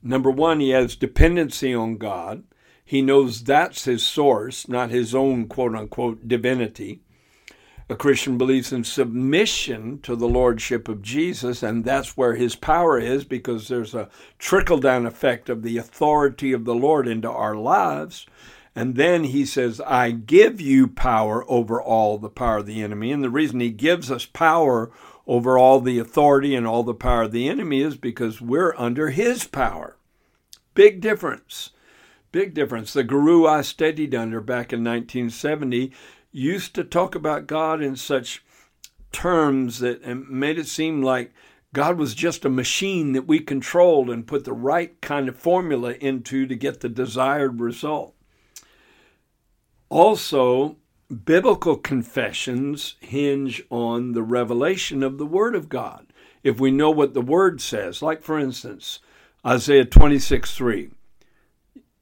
number 0.02 0.30
one, 0.30 0.60
he 0.60 0.70
has 0.70 0.96
dependency 0.96 1.72
on 1.72 1.96
God. 1.96 2.42
He 2.84 3.00
knows 3.00 3.44
that's 3.44 3.84
his 3.84 4.02
source, 4.02 4.68
not 4.68 4.90
his 4.90 5.14
own 5.14 5.46
quote 5.46 5.76
unquote 5.76 6.26
divinity. 6.26 7.00
A 7.88 7.94
Christian 7.96 8.36
believes 8.36 8.72
in 8.72 8.84
submission 8.84 10.00
to 10.02 10.16
the 10.16 10.28
Lordship 10.28 10.88
of 10.88 11.00
Jesus, 11.00 11.62
and 11.62 11.84
that's 11.84 12.16
where 12.16 12.34
his 12.34 12.56
power 12.56 12.98
is 12.98 13.24
because 13.24 13.68
there's 13.68 13.94
a 13.94 14.08
trickle 14.38 14.78
down 14.78 15.06
effect 15.06 15.48
of 15.48 15.62
the 15.62 15.78
authority 15.78 16.52
of 16.52 16.64
the 16.64 16.74
Lord 16.74 17.06
into 17.06 17.30
our 17.30 17.54
lives. 17.54 18.26
And 18.74 18.94
then 18.94 19.24
he 19.24 19.44
says, 19.44 19.80
I 19.80 20.12
give 20.12 20.60
you 20.60 20.86
power 20.86 21.44
over 21.50 21.82
all 21.82 22.18
the 22.18 22.28
power 22.28 22.58
of 22.58 22.66
the 22.66 22.82
enemy. 22.82 23.10
And 23.10 23.22
the 23.22 23.30
reason 23.30 23.60
he 23.60 23.70
gives 23.70 24.10
us 24.10 24.26
power 24.26 24.90
over 25.26 25.58
all 25.58 25.80
the 25.80 25.98
authority 25.98 26.54
and 26.54 26.66
all 26.66 26.82
the 26.82 26.94
power 26.94 27.22
of 27.22 27.32
the 27.32 27.48
enemy 27.48 27.82
is 27.82 27.96
because 27.96 28.40
we're 28.40 28.74
under 28.76 29.10
his 29.10 29.44
power. 29.46 29.96
Big 30.74 31.00
difference. 31.00 31.70
Big 32.32 32.54
difference. 32.54 32.92
The 32.92 33.02
guru 33.02 33.46
I 33.46 33.62
studied 33.62 34.14
under 34.14 34.40
back 34.40 34.72
in 34.72 34.84
1970 34.84 35.92
used 36.32 36.74
to 36.76 36.84
talk 36.84 37.16
about 37.16 37.48
God 37.48 37.82
in 37.82 37.96
such 37.96 38.44
terms 39.10 39.80
that 39.80 40.06
made 40.28 40.58
it 40.58 40.68
seem 40.68 41.02
like 41.02 41.32
God 41.72 41.98
was 41.98 42.14
just 42.14 42.44
a 42.44 42.50
machine 42.50 43.12
that 43.12 43.26
we 43.26 43.40
controlled 43.40 44.10
and 44.10 44.26
put 44.26 44.44
the 44.44 44.52
right 44.52 45.00
kind 45.00 45.28
of 45.28 45.36
formula 45.36 45.94
into 45.94 46.46
to 46.46 46.54
get 46.54 46.80
the 46.80 46.88
desired 46.88 47.60
result. 47.60 48.14
Also, 49.90 50.76
biblical 51.24 51.76
confessions 51.76 52.96
hinge 53.00 53.62
on 53.68 54.12
the 54.12 54.22
revelation 54.22 55.02
of 55.02 55.18
the 55.18 55.26
Word 55.26 55.54
of 55.54 55.68
God. 55.68 56.06
If 56.42 56.58
we 56.58 56.70
know 56.70 56.90
what 56.90 57.12
the 57.12 57.20
Word 57.20 57.60
says, 57.60 58.00
like 58.00 58.22
for 58.22 58.38
instance, 58.38 59.00
Isaiah 59.44 59.84
26 59.84 60.54
3 60.54 60.90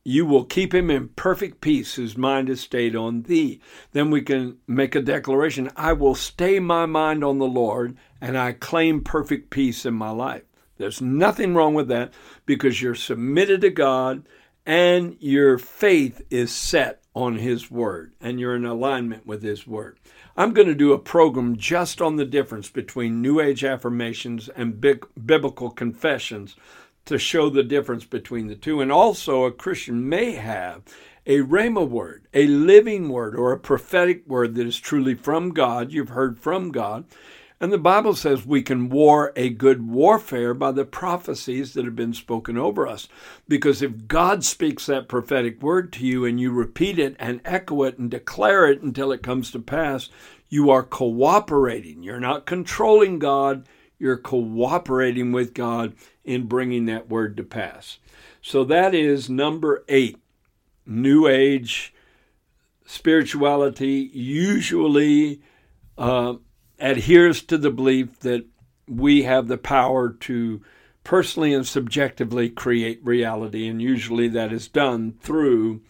you 0.08 0.24
will 0.24 0.44
keep 0.44 0.74
him 0.74 0.90
in 0.90 1.08
perfect 1.08 1.60
peace 1.60 1.96
whose 1.96 2.16
mind 2.16 2.48
is 2.48 2.62
stayed 2.62 2.96
on 2.96 3.24
thee. 3.24 3.60
Then 3.92 4.10
we 4.10 4.22
can 4.22 4.56
make 4.66 4.94
a 4.94 5.02
declaration 5.02 5.68
I 5.76 5.92
will 5.92 6.14
stay 6.14 6.58
my 6.60 6.86
mind 6.86 7.22
on 7.22 7.38
the 7.38 7.44
Lord, 7.44 7.94
and 8.18 8.38
I 8.38 8.52
claim 8.52 9.02
perfect 9.04 9.50
peace 9.50 9.84
in 9.84 9.92
my 9.92 10.08
life. 10.08 10.44
There's 10.78 11.02
nothing 11.02 11.54
wrong 11.54 11.74
with 11.74 11.88
that 11.88 12.14
because 12.46 12.80
you're 12.80 12.94
submitted 12.94 13.60
to 13.60 13.68
God 13.68 14.26
and 14.64 15.14
your 15.20 15.58
faith 15.58 16.22
is 16.30 16.52
set 16.52 17.02
on 17.18 17.36
His 17.36 17.70
Word 17.70 18.12
and 18.20 18.38
you're 18.38 18.54
in 18.54 18.64
alignment 18.64 19.26
with 19.26 19.42
His 19.42 19.66
Word. 19.66 19.98
I'm 20.36 20.52
going 20.52 20.68
to 20.68 20.74
do 20.74 20.92
a 20.92 20.98
program 20.98 21.56
just 21.56 22.00
on 22.00 22.16
the 22.16 22.24
difference 22.24 22.70
between 22.70 23.20
New 23.20 23.40
Age 23.40 23.64
affirmations 23.64 24.48
and 24.48 24.80
big, 24.80 25.04
biblical 25.26 25.70
confessions 25.70 26.54
to 27.06 27.18
show 27.18 27.50
the 27.50 27.64
difference 27.64 28.04
between 28.04 28.46
the 28.46 28.54
two. 28.54 28.80
And 28.80 28.92
also, 28.92 29.44
a 29.44 29.52
Christian 29.52 30.08
may 30.08 30.32
have 30.32 30.82
a 31.26 31.40
Rhema 31.40 31.86
word, 31.88 32.26
a 32.32 32.46
living 32.46 33.08
word, 33.08 33.34
or 33.34 33.52
a 33.52 33.58
prophetic 33.58 34.26
word 34.26 34.54
that 34.54 34.66
is 34.66 34.78
truly 34.78 35.14
from 35.14 35.50
God. 35.50 35.92
You've 35.92 36.10
heard 36.10 36.38
from 36.38 36.70
God. 36.70 37.04
And 37.60 37.72
the 37.72 37.78
Bible 37.78 38.14
says 38.14 38.46
we 38.46 38.62
can 38.62 38.88
war 38.88 39.32
a 39.34 39.50
good 39.50 39.88
warfare 39.88 40.54
by 40.54 40.70
the 40.70 40.84
prophecies 40.84 41.74
that 41.74 41.84
have 41.84 41.96
been 41.96 42.14
spoken 42.14 42.56
over 42.56 42.86
us. 42.86 43.08
Because 43.48 43.82
if 43.82 44.06
God 44.06 44.44
speaks 44.44 44.86
that 44.86 45.08
prophetic 45.08 45.60
word 45.60 45.92
to 45.94 46.06
you 46.06 46.24
and 46.24 46.38
you 46.38 46.52
repeat 46.52 47.00
it 47.00 47.16
and 47.18 47.40
echo 47.44 47.82
it 47.82 47.98
and 47.98 48.10
declare 48.10 48.70
it 48.70 48.80
until 48.82 49.10
it 49.10 49.24
comes 49.24 49.50
to 49.50 49.58
pass, 49.58 50.08
you 50.48 50.70
are 50.70 50.84
cooperating. 50.84 52.02
You're 52.02 52.20
not 52.20 52.46
controlling 52.46 53.18
God, 53.18 53.66
you're 53.98 54.18
cooperating 54.18 55.32
with 55.32 55.52
God 55.52 55.94
in 56.24 56.46
bringing 56.46 56.86
that 56.86 57.08
word 57.08 57.36
to 57.38 57.42
pass. 57.42 57.98
So 58.40 58.62
that 58.64 58.94
is 58.94 59.28
number 59.28 59.84
eight. 59.88 60.18
New 60.86 61.26
Age 61.26 61.92
spirituality 62.86 64.10
usually 64.14 65.42
uh, 65.98 66.34
adheres 66.78 67.42
to 67.42 67.58
the 67.58 67.70
belief 67.70 68.20
that 68.20 68.46
we 68.86 69.22
have 69.22 69.48
the 69.48 69.58
power 69.58 70.10
to 70.10 70.62
personally 71.04 71.54
and 71.54 71.66
subjectively 71.66 72.50
create 72.50 73.04
reality, 73.04 73.66
and 73.66 73.80
usually 73.80 74.28
that 74.28 74.52
is 74.52 74.68
done 74.68 75.12
through 75.20 75.80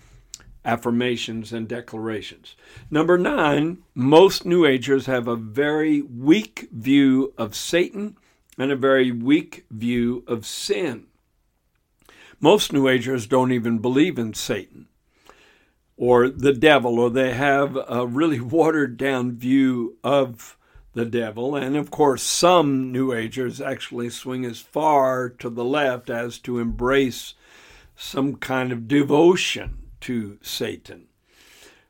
affirmations 0.65 1.53
and 1.53 1.67
declarations. 1.67 2.55
Number 2.91 3.17
nine, 3.17 3.79
most 3.95 4.45
New 4.45 4.67
Agers 4.67 5.07
have 5.07 5.27
a 5.27 5.37
very 5.37 6.03
weak 6.03 6.69
view 6.73 7.33
of 7.39 7.55
Satan 7.55 8.17
and 8.59 8.71
a 8.71 8.77
very 8.77 9.11
weak 9.11 9.65
view 9.71 10.25
of 10.27 10.47
sin. 10.47 11.07
Most 12.41 12.73
New 12.73 12.87
Agers 12.87 13.27
don't 13.27 13.53
even 13.53 13.79
believe 13.79 14.19
in 14.19 14.35
Satan 14.35 14.89
or 15.97 16.29
the 16.29 16.53
devil, 16.53 16.99
or 16.99 17.11
they 17.11 17.33
have 17.33 17.77
a 17.89 18.07
really 18.07 18.41
watered 18.41 18.97
down 18.97 19.33
view 19.33 19.97
of 20.05 20.58
the 20.95 21.05
devil. 21.05 21.55
And 21.55 21.77
of 21.77 21.91
course, 21.91 22.23
some 22.23 22.93
New 22.93 23.13
Agers 23.13 23.61
actually 23.61 24.11
swing 24.11 24.45
as 24.45 24.61
far 24.61 25.29
to 25.29 25.51
the 25.51 25.65
left 25.65 26.11
as 26.11 26.39
to 26.41 26.59
embrace 26.59 27.35
some 27.97 28.37
kind 28.37 28.73
of 28.73 28.89
devotion 28.89 29.79
to 30.01 30.39
Satan. 30.43 31.07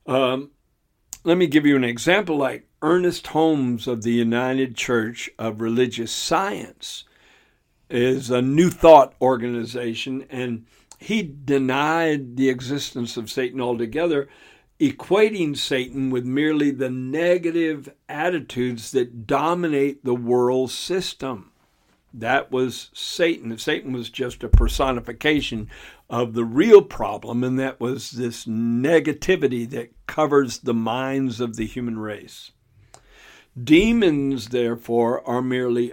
Um, 0.07 0.50
let 1.25 1.37
me 1.37 1.47
give 1.47 1.67
you 1.67 1.76
an 1.76 1.85
example 1.85 2.37
like 2.37 2.67
Ernest 2.81 3.26
Holmes 3.28 3.87
of 3.87 4.02
the 4.02 4.12
United 4.12 4.76
Church 4.76 5.28
of 5.38 5.61
Religious 5.61 6.12
Science 6.12 7.05
is 7.90 8.31
a 8.31 8.40
New 8.40 8.71
Thought 8.71 9.14
organization, 9.21 10.25
and 10.31 10.67
he 10.99 11.23
denied 11.23 12.37
the 12.37 12.49
existence 12.49 13.17
of 13.17 13.31
Satan 13.31 13.61
altogether, 13.61 14.28
equating 14.81 15.57
Satan 15.57 16.11
with 16.11 16.25
merely 16.25 16.71
the 16.71 16.91
negative 16.91 17.89
attitudes 18.09 18.93
that 18.93 19.27
dominate 19.27 20.05
the 20.05 20.15
world 20.15 20.71
system. 20.71 21.51
That 22.15 22.51
was 22.51 22.91
Satan. 22.95 23.57
Satan 23.59 23.93
was 23.93 24.09
just 24.09 24.43
a 24.43 24.49
personification 24.49 25.69
of 26.09 26.33
the 26.33 26.45
real 26.45 26.83
problem, 26.83 27.45
and 27.45 27.59
that 27.59 27.81
was 27.81 28.13
this 28.13 28.47
negativity 28.47 29.69
that 29.71 29.93
covers 30.07 30.59
the 30.59 30.75
minds 30.75 31.41
of 31.41 31.57
the 31.57 31.67
human 31.67 31.99
race. 31.99 32.53
Demons, 33.63 34.49
therefore, 34.49 35.27
are 35.29 35.43
merely 35.43 35.93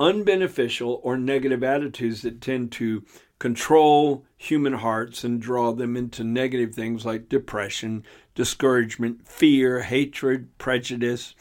unbeneficial 0.00 0.98
or 1.02 1.16
negative 1.16 1.62
attitudes 1.62 2.22
that 2.22 2.40
tend 2.40 2.72
to 2.72 3.04
control 3.38 4.24
human 4.42 4.72
hearts 4.72 5.22
and 5.22 5.38
draw 5.38 5.70
them 5.70 5.98
into 5.98 6.24
negative 6.24 6.74
things 6.74 7.04
like 7.04 7.28
depression, 7.28 8.02
discouragement, 8.34 9.28
fear, 9.28 9.82
hatred, 9.82 10.56
prejudice, 10.56 11.34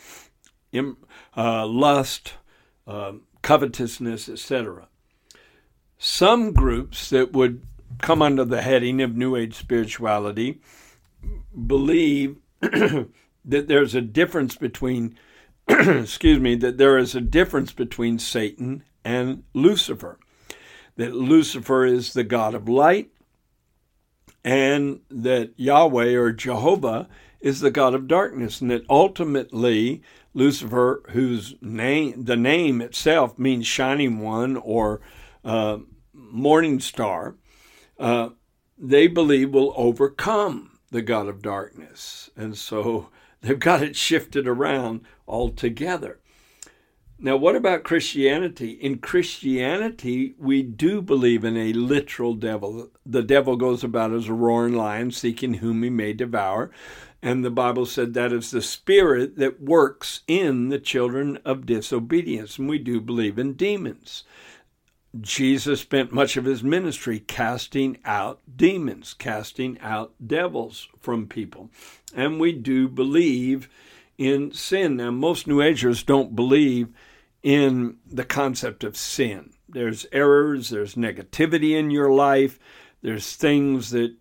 uh, 1.37 1.65
lust, 1.65 2.33
uh, 2.85 3.13
covetousness, 3.41 4.27
etc. 4.27 4.89
Some 5.97 6.51
groups 6.51 7.09
that 7.09 7.31
would 7.31 7.65
come 7.99 8.21
under 8.21 8.43
the 8.43 8.61
heading 8.61 9.01
of 9.01 9.15
New 9.15 9.33
Age 9.37 9.55
spirituality 9.55 10.59
believe 11.67 12.35
that 12.59 13.07
there's 13.45 13.95
a 13.95 14.01
difference 14.01 14.57
between, 14.57 15.17
excuse 15.69 16.39
me, 16.41 16.55
that 16.55 16.77
there 16.77 16.97
is 16.97 17.15
a 17.15 17.21
difference 17.21 17.71
between 17.71 18.19
Satan 18.19 18.83
and 19.05 19.43
Lucifer. 19.53 20.19
That 20.99 21.15
Lucifer 21.15 21.85
is 21.85 22.11
the 22.11 22.25
God 22.25 22.53
of 22.53 22.67
light, 22.67 23.09
and 24.43 24.99
that 25.09 25.53
Yahweh 25.55 26.13
or 26.13 26.33
Jehovah 26.33 27.07
is 27.39 27.61
the 27.61 27.71
God 27.71 27.93
of 27.93 28.05
darkness, 28.05 28.59
and 28.59 28.69
that 28.69 28.83
ultimately 28.89 30.01
Lucifer, 30.33 31.01
whose 31.11 31.55
name 31.61 32.25
the 32.25 32.35
name 32.35 32.81
itself 32.81 33.39
means 33.39 33.65
shining 33.65 34.19
one 34.19 34.57
or 34.57 34.99
uh, 35.45 35.77
morning 36.11 36.81
star, 36.81 37.37
uh, 37.97 38.31
they 38.77 39.07
believe 39.07 39.53
will 39.53 39.73
overcome 39.77 40.79
the 40.91 41.01
God 41.01 41.29
of 41.29 41.41
darkness. 41.41 42.29
And 42.35 42.57
so 42.57 43.07
they've 43.39 43.57
got 43.57 43.81
it 43.81 43.95
shifted 43.95 44.49
around 44.49 45.05
altogether. 45.25 46.18
Now, 47.21 47.35
what 47.35 47.57
about 47.57 47.83
Christianity? 47.83 48.71
In 48.71 48.99
Christianity, 48.99 50.35
we 50.39 50.63
do 50.63 51.01
believe 51.01 51.43
in 51.43 51.57
a 51.57 51.73
literal 51.73 52.33
devil. 52.33 52.91
The 53.05 53.23
devil 53.23 53.57
goes 53.57 53.83
about 53.83 54.13
as 54.13 54.29
a 54.29 54.33
roaring 54.33 54.73
lion, 54.73 55.11
seeking 55.11 55.55
whom 55.55 55.83
he 55.83 55.89
may 55.89 56.13
devour. 56.13 56.71
And 57.21 57.43
the 57.43 57.51
Bible 57.51 57.85
said 57.85 58.13
that 58.13 58.31
is 58.31 58.51
the 58.51 58.61
spirit 58.61 59.35
that 59.35 59.61
works 59.61 60.21
in 60.27 60.69
the 60.69 60.79
children 60.79 61.39
of 61.43 61.65
disobedience. 61.65 62.57
And 62.57 62.69
we 62.69 62.77
do 62.77 63.01
believe 63.01 63.37
in 63.37 63.55
demons. 63.55 64.23
Jesus 65.19 65.81
spent 65.81 66.13
much 66.13 66.37
of 66.37 66.45
his 66.45 66.63
ministry 66.63 67.19
casting 67.19 67.97
out 68.05 68.39
demons, 68.55 69.13
casting 69.13 69.77
out 69.81 70.13
devils 70.25 70.87
from 71.01 71.27
people. 71.27 71.69
And 72.15 72.39
we 72.39 72.53
do 72.53 72.87
believe 72.87 73.67
in 74.17 74.53
sin. 74.53 74.95
Now, 74.95 75.11
most 75.11 75.47
New 75.47 75.61
Agers 75.61 76.01
don't 76.03 76.33
believe 76.33 76.93
in 77.43 77.97
the 78.05 78.25
concept 78.25 78.83
of 78.83 78.97
sin. 78.97 79.51
There's 79.67 80.05
errors, 80.11 80.69
there's 80.69 80.95
negativity 80.95 81.77
in 81.77 81.91
your 81.91 82.11
life, 82.11 82.59
there's 83.01 83.35
things 83.35 83.91
that 83.91 84.13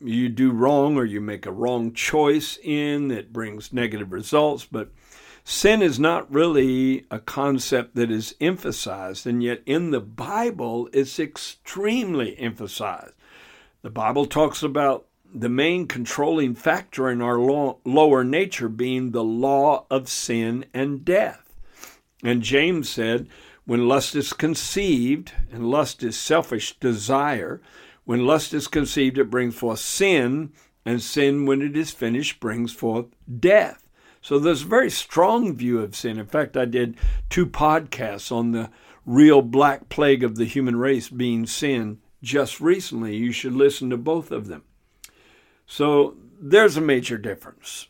you 0.00 0.28
do 0.28 0.50
wrong 0.50 0.96
or 0.96 1.04
you 1.04 1.20
make 1.20 1.44
a 1.44 1.52
wrong 1.52 1.92
choice 1.92 2.58
in 2.62 3.08
that 3.08 3.32
brings 3.32 3.72
negative 3.72 4.12
results, 4.12 4.64
but 4.64 4.90
sin 5.44 5.82
is 5.82 5.98
not 5.98 6.32
really 6.32 7.04
a 7.10 7.18
concept 7.18 7.94
that 7.96 8.10
is 8.10 8.34
emphasized, 8.40 9.26
and 9.26 9.42
yet 9.42 9.60
in 9.66 9.90
the 9.90 10.00
Bible 10.00 10.88
it's 10.92 11.18
extremely 11.18 12.38
emphasized. 12.38 13.12
The 13.82 13.90
Bible 13.90 14.26
talks 14.26 14.62
about 14.62 15.06
the 15.32 15.48
main 15.48 15.86
controlling 15.86 16.54
factor 16.54 17.10
in 17.10 17.20
our 17.20 17.38
lower 17.38 18.24
nature 18.24 18.68
being 18.68 19.10
the 19.10 19.24
law 19.24 19.86
of 19.90 20.08
sin 20.08 20.64
and 20.72 21.04
death. 21.04 21.49
And 22.22 22.42
James 22.42 22.88
said, 22.88 23.28
when 23.64 23.88
lust 23.88 24.14
is 24.14 24.32
conceived, 24.32 25.32
and 25.52 25.70
lust 25.70 26.02
is 26.02 26.18
selfish 26.18 26.78
desire, 26.78 27.60
when 28.04 28.26
lust 28.26 28.52
is 28.52 28.66
conceived, 28.66 29.18
it 29.18 29.30
brings 29.30 29.54
forth 29.54 29.78
sin, 29.78 30.52
and 30.84 31.00
sin, 31.00 31.46
when 31.46 31.62
it 31.62 31.76
is 31.76 31.90
finished, 31.90 32.40
brings 32.40 32.72
forth 32.72 33.06
death. 33.38 33.86
So 34.22 34.38
there's 34.38 34.62
a 34.62 34.66
very 34.66 34.90
strong 34.90 35.54
view 35.54 35.80
of 35.80 35.96
sin. 35.96 36.18
In 36.18 36.26
fact, 36.26 36.56
I 36.56 36.64
did 36.64 36.96
two 37.28 37.46
podcasts 37.46 38.32
on 38.32 38.52
the 38.52 38.70
real 39.06 39.42
black 39.42 39.88
plague 39.88 40.22
of 40.22 40.36
the 40.36 40.44
human 40.44 40.76
race 40.76 41.08
being 41.08 41.46
sin 41.46 42.00
just 42.22 42.60
recently. 42.60 43.16
You 43.16 43.32
should 43.32 43.54
listen 43.54 43.88
to 43.90 43.96
both 43.96 44.30
of 44.30 44.46
them. 44.46 44.64
So 45.66 46.16
there's 46.40 46.76
a 46.76 46.82
major 46.82 47.16
difference. 47.16 47.86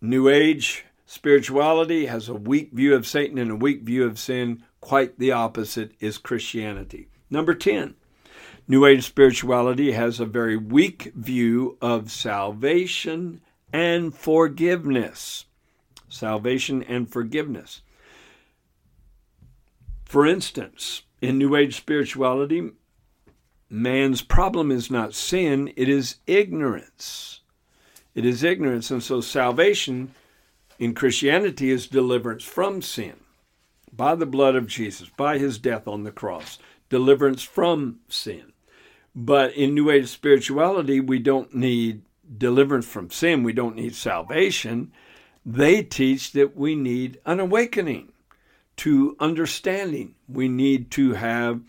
New 0.00 0.28
Age 0.28 0.84
Spirituality 1.10 2.04
has 2.04 2.28
a 2.28 2.34
weak 2.34 2.70
view 2.70 2.94
of 2.94 3.06
Satan 3.06 3.38
and 3.38 3.50
a 3.50 3.56
weak 3.56 3.80
view 3.80 4.04
of 4.04 4.18
sin. 4.18 4.62
Quite 4.82 5.18
the 5.18 5.32
opposite 5.32 5.92
is 6.00 6.18
Christianity. 6.18 7.08
Number 7.30 7.54
10, 7.54 7.94
New 8.68 8.84
Age 8.84 9.06
spirituality 9.06 9.92
has 9.92 10.20
a 10.20 10.26
very 10.26 10.58
weak 10.58 11.10
view 11.14 11.78
of 11.80 12.10
salvation 12.10 13.40
and 13.72 14.14
forgiveness. 14.14 15.46
Salvation 16.10 16.82
and 16.82 17.10
forgiveness. 17.10 17.80
For 20.04 20.26
instance, 20.26 21.04
in 21.22 21.38
New 21.38 21.56
Age 21.56 21.74
spirituality, 21.74 22.72
man's 23.70 24.20
problem 24.20 24.70
is 24.70 24.90
not 24.90 25.14
sin, 25.14 25.72
it 25.74 25.88
is 25.88 26.16
ignorance. 26.26 27.40
It 28.14 28.26
is 28.26 28.44
ignorance. 28.44 28.90
And 28.90 29.02
so 29.02 29.22
salvation 29.22 30.12
in 30.78 30.94
Christianity 30.94 31.70
is 31.70 31.86
deliverance 31.86 32.44
from 32.44 32.82
sin 32.82 33.14
by 33.92 34.14
the 34.14 34.26
blood 34.26 34.54
of 34.54 34.66
Jesus, 34.66 35.08
by 35.16 35.38
his 35.38 35.58
death 35.58 35.88
on 35.88 36.04
the 36.04 36.12
cross, 36.12 36.58
deliverance 36.88 37.42
from 37.42 37.98
sin. 38.08 38.52
But 39.14 39.54
in 39.54 39.74
New 39.74 39.90
Age 39.90 40.08
spirituality, 40.08 41.00
we 41.00 41.18
don't 41.18 41.54
need 41.54 42.02
deliverance 42.36 42.86
from 42.86 43.10
sin, 43.10 43.42
we 43.42 43.52
don't 43.52 43.76
need 43.76 43.94
salvation. 43.94 44.92
They 45.44 45.82
teach 45.82 46.32
that 46.32 46.56
we 46.56 46.74
need 46.74 47.18
an 47.24 47.40
awakening 47.40 48.12
to 48.76 49.16
understanding. 49.18 50.14
We 50.28 50.48
need 50.48 50.90
to 50.92 51.14
have 51.14 51.62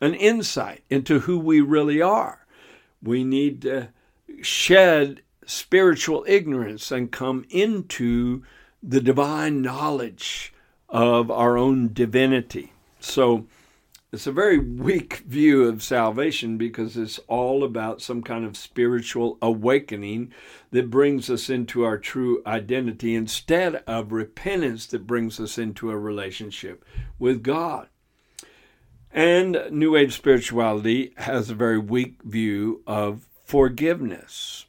an 0.00 0.14
insight 0.14 0.82
into 0.88 1.20
who 1.20 1.38
we 1.38 1.60
really 1.60 2.00
are. 2.00 2.46
We 3.02 3.24
need 3.24 3.62
to 3.62 3.88
shed 4.40 5.20
spiritual 5.46 6.24
ignorance 6.26 6.90
and 6.90 7.10
come 7.10 7.44
into 7.50 8.42
the 8.82 9.00
divine 9.00 9.62
knowledge 9.62 10.52
of 10.88 11.30
our 11.30 11.56
own 11.56 11.92
divinity. 11.92 12.72
So 13.00 13.46
it's 14.12 14.28
a 14.28 14.32
very 14.32 14.58
weak 14.58 15.24
view 15.26 15.64
of 15.64 15.82
salvation 15.82 16.56
because 16.56 16.96
it's 16.96 17.18
all 17.26 17.64
about 17.64 18.00
some 18.00 18.22
kind 18.22 18.44
of 18.44 18.56
spiritual 18.56 19.38
awakening 19.42 20.32
that 20.70 20.88
brings 20.88 21.28
us 21.28 21.50
into 21.50 21.82
our 21.82 21.98
true 21.98 22.40
identity 22.46 23.16
instead 23.16 23.82
of 23.88 24.12
repentance 24.12 24.86
that 24.86 25.06
brings 25.06 25.40
us 25.40 25.58
into 25.58 25.90
a 25.90 25.98
relationship 25.98 26.84
with 27.18 27.42
God. 27.42 27.88
And 29.10 29.66
New 29.70 29.96
Age 29.96 30.14
spirituality 30.14 31.12
has 31.16 31.50
a 31.50 31.54
very 31.54 31.78
weak 31.78 32.22
view 32.22 32.82
of 32.86 33.26
forgiveness. 33.44 34.66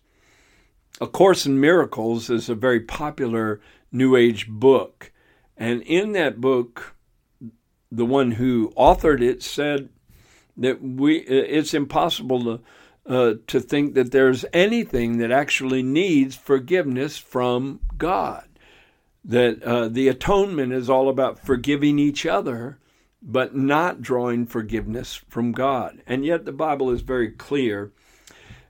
A 1.01 1.07
Course 1.07 1.45
in 1.45 1.59
Miracles 1.59 2.29
is 2.29 2.47
a 2.47 2.55
very 2.55 2.79
popular 2.79 3.59
New 3.91 4.15
Age 4.15 4.47
book. 4.47 5.11
And 5.57 5.81
in 5.83 6.13
that 6.13 6.39
book, 6.39 6.95
the 7.91 8.05
one 8.05 8.31
who 8.31 8.71
authored 8.77 9.21
it 9.21 9.43
said 9.43 9.89
that 10.57 10.81
we 10.81 11.17
it's 11.19 11.73
impossible 11.73 12.43
to 12.43 12.61
uh, 13.07 13.33
to 13.47 13.59
think 13.59 13.93
that 13.93 14.11
there's 14.11 14.45
anything 14.53 15.17
that 15.17 15.31
actually 15.31 15.83
needs 15.83 16.35
forgiveness 16.35 17.17
from 17.17 17.79
God. 17.97 18.47
That 19.23 19.61
uh, 19.63 19.89
the 19.89 20.07
atonement 20.07 20.73
is 20.73 20.89
all 20.89 21.09
about 21.09 21.39
forgiving 21.39 21.99
each 21.99 22.25
other, 22.25 22.79
but 23.21 23.55
not 23.55 24.01
drawing 24.01 24.45
forgiveness 24.45 25.21
from 25.29 25.51
God. 25.51 26.01
And 26.07 26.25
yet 26.25 26.45
the 26.45 26.51
Bible 26.51 26.89
is 26.89 27.01
very 27.01 27.31
clear 27.31 27.91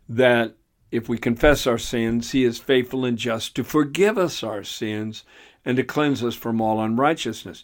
that 0.10 0.56
if 0.91 1.10
we 1.10 1.17
confess 1.17 1.67
our 1.67 1.78
sins, 1.78 2.32
he 2.32 2.43
is 2.43 2.60
faithful 2.60 3.06
and 3.06 3.17
just 3.17 3.56
to 3.56 3.63
forgive 3.63 4.17
us 4.17 4.43
our 4.43 4.63
sins 4.63 5.24
and 5.65 5.78
to 5.78 5.84
cleanse 5.84 6.24
us 6.24 6.36
from 6.36 6.62
all 6.62 6.82
unrighteousness. 6.82 7.63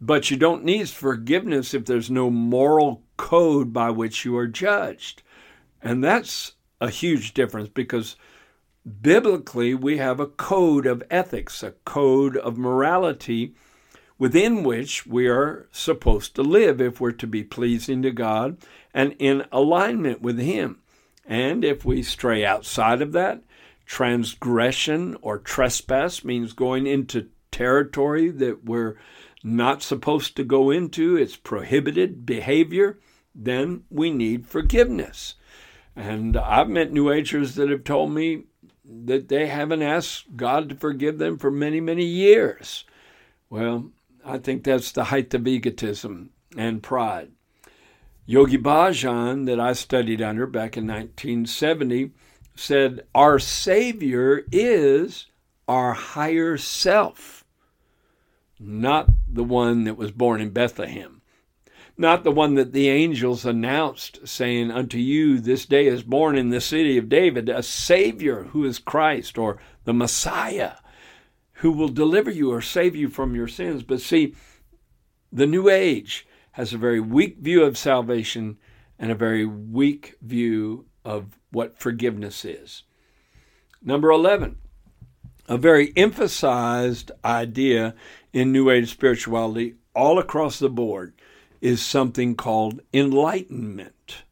But 0.00 0.30
you 0.30 0.36
don't 0.36 0.64
need 0.64 0.88
forgiveness 0.88 1.74
if 1.74 1.84
there's 1.84 2.10
no 2.10 2.30
moral 2.30 3.02
code 3.16 3.72
by 3.72 3.90
which 3.90 4.24
you 4.24 4.36
are 4.36 4.48
judged. 4.48 5.22
And 5.80 6.02
that's 6.02 6.52
a 6.80 6.90
huge 6.90 7.34
difference 7.34 7.68
because 7.68 8.16
biblically 9.00 9.74
we 9.74 9.98
have 9.98 10.18
a 10.18 10.26
code 10.26 10.86
of 10.86 11.04
ethics, 11.10 11.62
a 11.62 11.72
code 11.84 12.36
of 12.36 12.58
morality 12.58 13.54
within 14.18 14.62
which 14.62 15.06
we 15.06 15.26
are 15.28 15.68
supposed 15.72 16.34
to 16.34 16.42
live 16.42 16.80
if 16.80 17.00
we're 17.00 17.12
to 17.12 17.26
be 17.26 17.44
pleasing 17.44 18.02
to 18.02 18.10
God 18.10 18.56
and 18.92 19.14
in 19.18 19.44
alignment 19.52 20.20
with 20.20 20.38
Him. 20.38 20.81
And 21.24 21.64
if 21.64 21.84
we 21.84 22.02
stray 22.02 22.44
outside 22.44 23.00
of 23.00 23.12
that, 23.12 23.42
transgression 23.86 25.16
or 25.22 25.38
trespass 25.38 26.24
means 26.24 26.52
going 26.52 26.86
into 26.86 27.28
territory 27.50 28.30
that 28.30 28.64
we're 28.64 28.96
not 29.44 29.82
supposed 29.82 30.36
to 30.36 30.44
go 30.44 30.70
into, 30.70 31.16
it's 31.16 31.36
prohibited 31.36 32.24
behavior, 32.24 32.98
then 33.34 33.84
we 33.90 34.10
need 34.10 34.46
forgiveness. 34.46 35.34
And 35.94 36.36
I've 36.36 36.68
met 36.68 36.92
New 36.92 37.10
Agers 37.10 37.54
that 37.56 37.70
have 37.70 37.84
told 37.84 38.12
me 38.12 38.44
that 38.84 39.28
they 39.28 39.46
haven't 39.46 39.82
asked 39.82 40.36
God 40.36 40.68
to 40.68 40.74
forgive 40.74 41.18
them 41.18 41.38
for 41.38 41.50
many, 41.50 41.80
many 41.80 42.04
years. 42.04 42.84
Well, 43.50 43.90
I 44.24 44.38
think 44.38 44.64
that's 44.64 44.92
the 44.92 45.04
height 45.04 45.34
of 45.34 45.46
egotism 45.46 46.30
and 46.56 46.82
pride. 46.82 47.32
Yogi 48.24 48.58
Bhajan, 48.58 49.46
that 49.46 49.58
I 49.58 49.72
studied 49.72 50.22
under 50.22 50.46
back 50.46 50.76
in 50.76 50.86
1970, 50.86 52.12
said, 52.54 53.06
Our 53.14 53.38
Savior 53.38 54.44
is 54.52 55.26
our 55.66 55.92
higher 55.92 56.56
self, 56.56 57.44
not 58.60 59.08
the 59.28 59.44
one 59.44 59.84
that 59.84 59.96
was 59.96 60.12
born 60.12 60.40
in 60.40 60.50
Bethlehem, 60.50 61.22
not 61.98 62.22
the 62.22 62.30
one 62.30 62.54
that 62.54 62.72
the 62.72 62.88
angels 62.88 63.44
announced, 63.44 64.26
saying, 64.26 64.70
Unto 64.70 64.98
you 64.98 65.40
this 65.40 65.66
day 65.66 65.86
is 65.86 66.02
born 66.02 66.38
in 66.38 66.50
the 66.50 66.60
city 66.60 66.96
of 66.98 67.08
David 67.08 67.48
a 67.48 67.62
Savior 67.62 68.44
who 68.44 68.64
is 68.64 68.78
Christ 68.78 69.36
or 69.36 69.58
the 69.84 69.94
Messiah 69.94 70.74
who 71.62 71.70
will 71.70 71.88
deliver 71.88 72.30
you 72.30 72.52
or 72.52 72.60
save 72.60 72.96
you 72.96 73.08
from 73.08 73.36
your 73.36 73.46
sins. 73.46 73.84
But 73.84 74.00
see, 74.00 74.34
the 75.30 75.46
New 75.46 75.68
Age, 75.68 76.26
has 76.52 76.72
a 76.72 76.78
very 76.78 77.00
weak 77.00 77.38
view 77.38 77.64
of 77.64 77.78
salvation 77.78 78.58
and 78.98 79.10
a 79.10 79.16
very 79.16 79.44
weak 79.44 80.14
view 80.22 80.86
of 81.04 81.38
what 81.50 81.78
forgiveness 81.78 82.44
is. 82.44 82.84
Number 83.82 84.10
11, 84.10 84.56
A 85.48 85.58
very 85.58 85.92
emphasized 85.96 87.10
idea 87.24 87.94
in 88.32 88.52
New 88.52 88.70
Age 88.70 88.90
spirituality 88.90 89.74
all 89.94 90.18
across 90.18 90.58
the 90.58 90.70
board 90.70 91.14
is 91.60 91.84
something 91.84 92.34
called 92.36 92.80
enlightenment. 92.92 94.22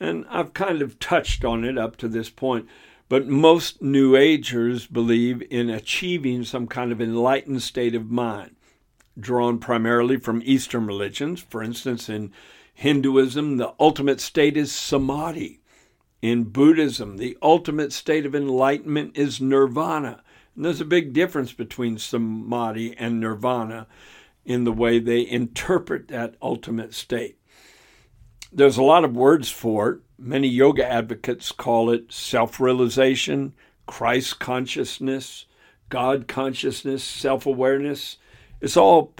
And 0.00 0.26
I've 0.28 0.54
kind 0.54 0.82
of 0.82 0.98
touched 0.98 1.44
on 1.44 1.64
it 1.64 1.78
up 1.78 1.96
to 1.96 2.08
this 2.08 2.30
point, 2.30 2.66
but 3.08 3.26
most 3.26 3.80
New 3.80 4.16
Agers 4.16 4.86
believe 4.86 5.42
in 5.50 5.70
achieving 5.70 6.44
some 6.44 6.66
kind 6.66 6.92
of 6.92 7.00
enlightened 7.00 7.62
state 7.62 7.94
of 7.94 8.10
mind, 8.10 8.56
drawn 9.18 9.58
primarily 9.58 10.16
from 10.16 10.42
Eastern 10.44 10.86
religions. 10.86 11.40
For 11.40 11.62
instance, 11.62 12.08
in 12.08 12.32
Hinduism, 12.74 13.56
the 13.56 13.74
ultimate 13.80 14.20
state 14.20 14.56
is 14.56 14.70
samadhi. 14.72 15.60
In 16.22 16.44
Buddhism, 16.44 17.16
the 17.16 17.36
ultimate 17.42 17.92
state 17.92 18.26
of 18.26 18.34
enlightenment 18.34 19.16
is 19.16 19.40
nirvana. 19.40 20.22
And 20.54 20.64
there's 20.64 20.80
a 20.80 20.84
big 20.84 21.12
difference 21.12 21.52
between 21.52 21.98
samadhi 21.98 22.96
and 22.96 23.20
nirvana 23.20 23.86
in 24.44 24.64
the 24.64 24.72
way 24.72 24.98
they 24.98 25.28
interpret 25.28 26.08
that 26.08 26.34
ultimate 26.42 26.94
state. 26.94 27.38
There's 28.50 28.78
a 28.78 28.82
lot 28.82 29.04
of 29.04 29.14
words 29.14 29.50
for 29.50 29.88
it. 29.90 30.00
Many 30.18 30.48
yoga 30.48 30.84
advocates 30.84 31.52
call 31.52 31.90
it 31.90 32.10
self 32.12 32.58
realization, 32.58 33.52
Christ 33.86 34.40
consciousness, 34.40 35.46
God 35.88 36.26
consciousness, 36.26 37.04
self 37.04 37.46
awareness. 37.46 38.16
It's 38.60 38.76
all 38.76 39.14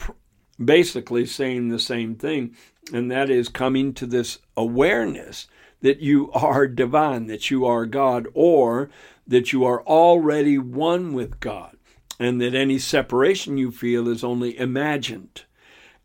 basically 0.62 1.26
saying 1.26 1.68
the 1.68 1.78
same 1.78 2.14
thing, 2.14 2.56
and 2.92 3.10
that 3.10 3.30
is 3.30 3.48
coming 3.48 3.94
to 3.94 4.06
this 4.06 4.38
awareness 4.56 5.46
that 5.80 6.00
you 6.00 6.32
are 6.32 6.66
divine, 6.66 7.26
that 7.26 7.50
you 7.50 7.64
are 7.64 7.86
God, 7.86 8.26
or 8.34 8.90
that 9.26 9.52
you 9.52 9.64
are 9.64 9.82
already 9.82 10.58
one 10.58 11.12
with 11.12 11.38
God 11.38 11.78
and 12.18 12.40
that 12.40 12.54
any 12.54 12.78
separation 12.78 13.56
you 13.56 13.70
feel 13.70 14.08
is 14.08 14.24
only 14.24 14.58
imagined, 14.58 15.44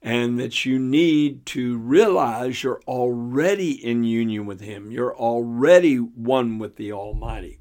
and 0.02 0.40
that 0.40 0.66
you 0.66 0.78
need 0.78 1.46
to 1.46 1.78
realize 1.78 2.62
you're 2.62 2.82
already 2.88 3.72
in 3.72 4.04
union 4.04 4.46
with 4.46 4.62
Him, 4.62 4.92
you're 4.92 5.16
already 5.16 5.98
one 5.98 6.60
with 6.60 6.76
the 6.76 6.92
Almighty. 6.92 7.60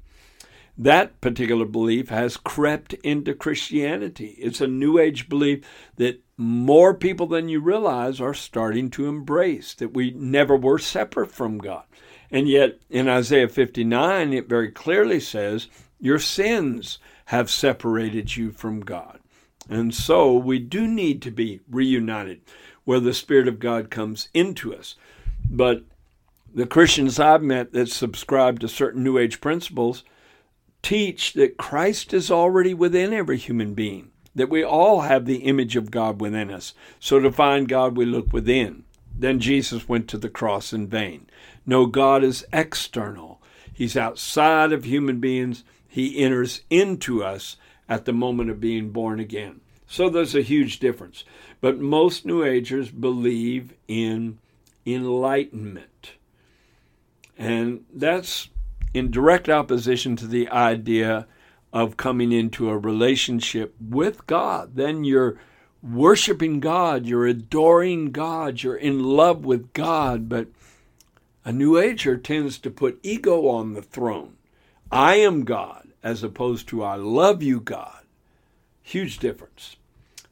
That 0.77 1.21
particular 1.21 1.65
belief 1.65 2.09
has 2.09 2.35
crept 2.35 2.93
into 2.95 3.35
Christianity. 3.35 4.35
It's 4.39 4.61
a 4.61 4.67
New 4.67 4.97
Age 4.97 5.29
belief 5.29 5.63
that 5.97 6.21
more 6.35 6.95
people 6.95 7.27
than 7.27 7.47
you 7.47 7.59
realize 7.59 8.19
are 8.19 8.33
starting 8.33 8.89
to 8.91 9.07
embrace, 9.07 9.75
that 9.75 9.93
we 9.93 10.11
never 10.11 10.55
were 10.55 10.79
separate 10.79 11.31
from 11.31 11.59
God. 11.59 11.83
And 12.31 12.47
yet, 12.47 12.79
in 12.89 13.07
Isaiah 13.07 13.47
59, 13.47 14.33
it 14.33 14.49
very 14.49 14.71
clearly 14.71 15.19
says, 15.19 15.67
Your 15.99 16.17
sins 16.17 16.97
have 17.25 17.51
separated 17.51 18.35
you 18.35 18.51
from 18.51 18.81
God. 18.81 19.19
And 19.69 19.93
so 19.93 20.33
we 20.33 20.57
do 20.57 20.87
need 20.87 21.21
to 21.21 21.31
be 21.31 21.61
reunited 21.69 22.41
where 22.83 22.99
the 22.99 23.13
Spirit 23.13 23.47
of 23.47 23.59
God 23.59 23.91
comes 23.91 24.27
into 24.33 24.75
us. 24.75 24.95
But 25.47 25.83
the 26.53 26.65
Christians 26.65 27.19
I've 27.19 27.43
met 27.43 27.73
that 27.73 27.89
subscribe 27.89 28.59
to 28.59 28.67
certain 28.67 29.03
New 29.03 29.17
Age 29.19 29.39
principles 29.39 30.03
teach 30.83 31.33
that 31.33 31.57
Christ 31.57 32.13
is 32.13 32.29
already 32.29 32.73
within 32.73 33.13
every 33.13 33.37
human 33.37 33.73
being, 33.73 34.11
that 34.35 34.49
we 34.49 34.63
all 34.63 35.01
have 35.01 35.25
the 35.25 35.37
image 35.37 35.75
of 35.75 35.89
God 35.89 36.21
within 36.21 36.51
us. 36.51 36.73
So 36.99 37.19
to 37.19 37.31
find 37.31 37.67
God, 37.67 37.97
we 37.97 38.05
look 38.05 38.31
within. 38.31 38.83
Then 39.17 39.39
Jesus 39.39 39.87
went 39.87 40.07
to 40.09 40.17
the 40.17 40.29
cross 40.29 40.73
in 40.73 40.87
vain. 40.87 41.27
No, 41.65 41.85
God 41.85 42.23
is 42.23 42.45
external. 42.51 43.41
He's 43.73 43.97
outside 43.97 44.71
of 44.71 44.83
human 44.83 45.19
beings 45.19 45.63
he 45.87 46.19
enters 46.19 46.61
into 46.69 47.23
us 47.23 47.55
at 47.87 48.05
the 48.05 48.13
moment 48.13 48.49
of 48.49 48.59
being 48.59 48.89
born 48.89 49.19
again. 49.19 49.61
So 49.87 50.09
there's 50.09 50.35
a 50.35 50.41
huge 50.41 50.79
difference. 50.79 51.23
But 51.61 51.79
most 51.79 52.25
New 52.25 52.43
Agers 52.43 52.89
believe 52.89 53.73
in 53.87 54.39
enlightenment. 54.85 56.13
And 57.37 57.85
that's 57.93 58.49
in 58.93 59.11
direct 59.11 59.49
opposition 59.49 60.15
to 60.17 60.27
the 60.27 60.47
idea 60.49 61.27
of 61.71 61.97
coming 61.97 62.31
into 62.31 62.69
a 62.69 62.77
relationship 62.77 63.75
with 63.79 64.27
God. 64.27 64.75
Then 64.75 65.03
you're 65.03 65.39
worshiping 65.81 66.59
God, 66.59 67.05
you're 67.05 67.25
adoring 67.25 68.11
God, 68.11 68.61
you're 68.61 68.75
in 68.75 69.03
love 69.03 69.43
with 69.43 69.73
God. 69.73 70.29
But 70.29 70.47
a 71.43 71.51
New 71.51 71.77
Ager 71.77 72.17
tends 72.17 72.57
to 72.59 72.69
put 72.69 72.99
ego 73.03 73.47
on 73.47 73.73
the 73.73 73.81
throne. 73.81 74.37
I 74.91 75.15
am 75.15 75.43
God 75.43 75.89
as 76.03 76.23
opposed 76.23 76.67
to 76.67 76.83
I 76.83 76.95
love 76.95 77.41
you, 77.41 77.59
God. 77.59 78.03
Huge 78.81 79.17
difference. 79.17 79.77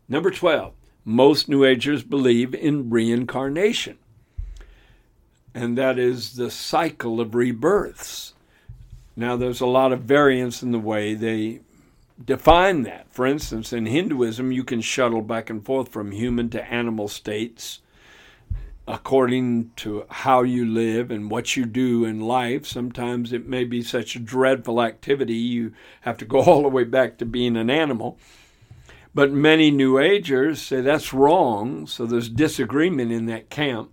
Number 0.08 0.30
12, 0.30 0.74
most 1.06 1.50
New 1.50 1.64
Agers 1.66 2.04
believe 2.04 2.54
in 2.54 2.90
reincarnation, 2.90 3.98
and 5.56 5.78
that 5.78 5.98
is 5.98 6.36
the 6.36 6.52
cycle 6.52 7.20
of 7.20 7.34
rebirths. 7.34 8.34
Now, 9.16 9.36
there's 9.36 9.62
a 9.62 9.66
lot 9.66 9.92
of 9.92 10.02
variance 10.02 10.64
in 10.64 10.72
the 10.72 10.80
way 10.80 11.14
they 11.14 11.62
define 12.24 12.84
that. 12.84 13.12
For 13.12 13.26
instance, 13.26 13.74
in 13.74 13.86
Hinduism, 13.86 14.52
you 14.52 14.64
can 14.64 14.82
shuttle 14.82 15.22
back 15.22 15.50
and 15.50 15.66
forth 15.66 15.90
from 15.90 16.12
human 16.12 16.50
to 16.52 16.64
animal 16.64 17.08
states 17.08 17.82
according 18.88 19.72
to 19.78 20.06
how 20.10 20.42
you 20.42 20.66
live 20.66 21.12
and 21.12 21.30
what 21.30 21.56
you 21.56 21.66
do 21.66 22.04
in 22.04 22.20
life. 22.20 22.66
Sometimes 22.66 23.32
it 23.32 23.48
may 23.48 23.64
be 23.64 23.82
such 23.82 24.16
a 24.16 24.20
dreadful 24.20 24.82
activity 24.82 25.36
you 25.36 25.74
have 26.02 26.18
to 26.18 26.26
go 26.26 26.40
all 26.42 26.64
the 26.64 26.68
way 26.68 26.84
back 26.84 27.18
to 27.18 27.26
being 27.26 27.56
an 27.58 27.70
animal. 27.70 28.18
But 29.14 29.32
many 29.32 29.72
New 29.72 30.00
Agers 30.00 30.62
say 30.62 30.82
that's 30.82 31.14
wrong, 31.14 31.86
so 31.86 32.06
there's 32.06 32.30
disagreement 32.30 33.12
in 33.12 33.26
that 33.26 33.50
camp, 33.50 33.92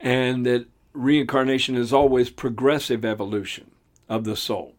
and 0.00 0.46
that 0.46 0.66
reincarnation 0.94 1.76
is 1.76 1.92
always 1.92 2.30
progressive 2.30 3.04
evolution 3.04 3.71
of 4.12 4.24
the 4.24 4.36
soul. 4.36 4.74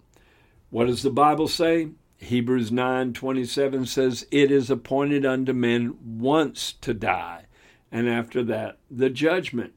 What 0.70 0.86
does 0.88 1.02
the 1.02 1.10
Bible 1.10 1.48
say? 1.48 1.90
Hebrews 2.18 2.72
9:27 2.72 3.88
says 3.88 4.28
it 4.32 4.52
is 4.52 4.70
appointed 4.70 5.26
unto 5.26 5.54
men 5.54 5.98
once 6.02 6.74
to 6.82 6.94
die 6.94 7.46
and 7.92 8.10
after 8.10 8.44
that, 8.46 8.80
the 8.90 9.12
judgment. 9.12 9.74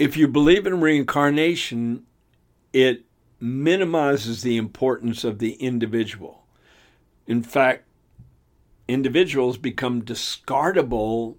If 0.00 0.16
you 0.16 0.26
believe 0.26 0.66
in 0.66 0.80
reincarnation, 0.80 2.06
it 2.72 3.04
minimizes 3.38 4.42
the 4.42 4.56
importance 4.56 5.22
of 5.22 5.38
the 5.38 5.52
individual. 5.54 6.44
In 7.28 7.44
fact, 7.44 7.84
individuals 8.88 9.56
become 9.56 10.02
discardable 10.02 11.36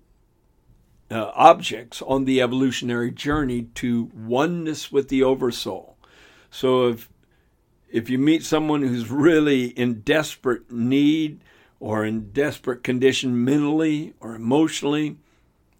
uh, 1.12 1.32
objects 1.36 2.02
on 2.02 2.26
the 2.26 2.42
evolutionary 2.42 3.12
journey 3.12 3.64
to 3.76 4.12
oneness 4.14 4.92
with 4.92 5.10
the 5.10 5.24
oversoul. 5.24 5.98
So 6.50 6.88
if 6.90 7.10
if 7.92 8.10
you 8.10 8.18
meet 8.18 8.44
someone 8.44 8.82
who's 8.82 9.10
really 9.10 9.68
in 9.68 10.02
desperate 10.02 10.70
need 10.72 11.40
or 11.80 12.04
in 12.04 12.32
desperate 12.32 12.84
condition 12.84 13.46
mentally 13.46 14.14
or 14.20 14.36
emotionally, 14.36 15.18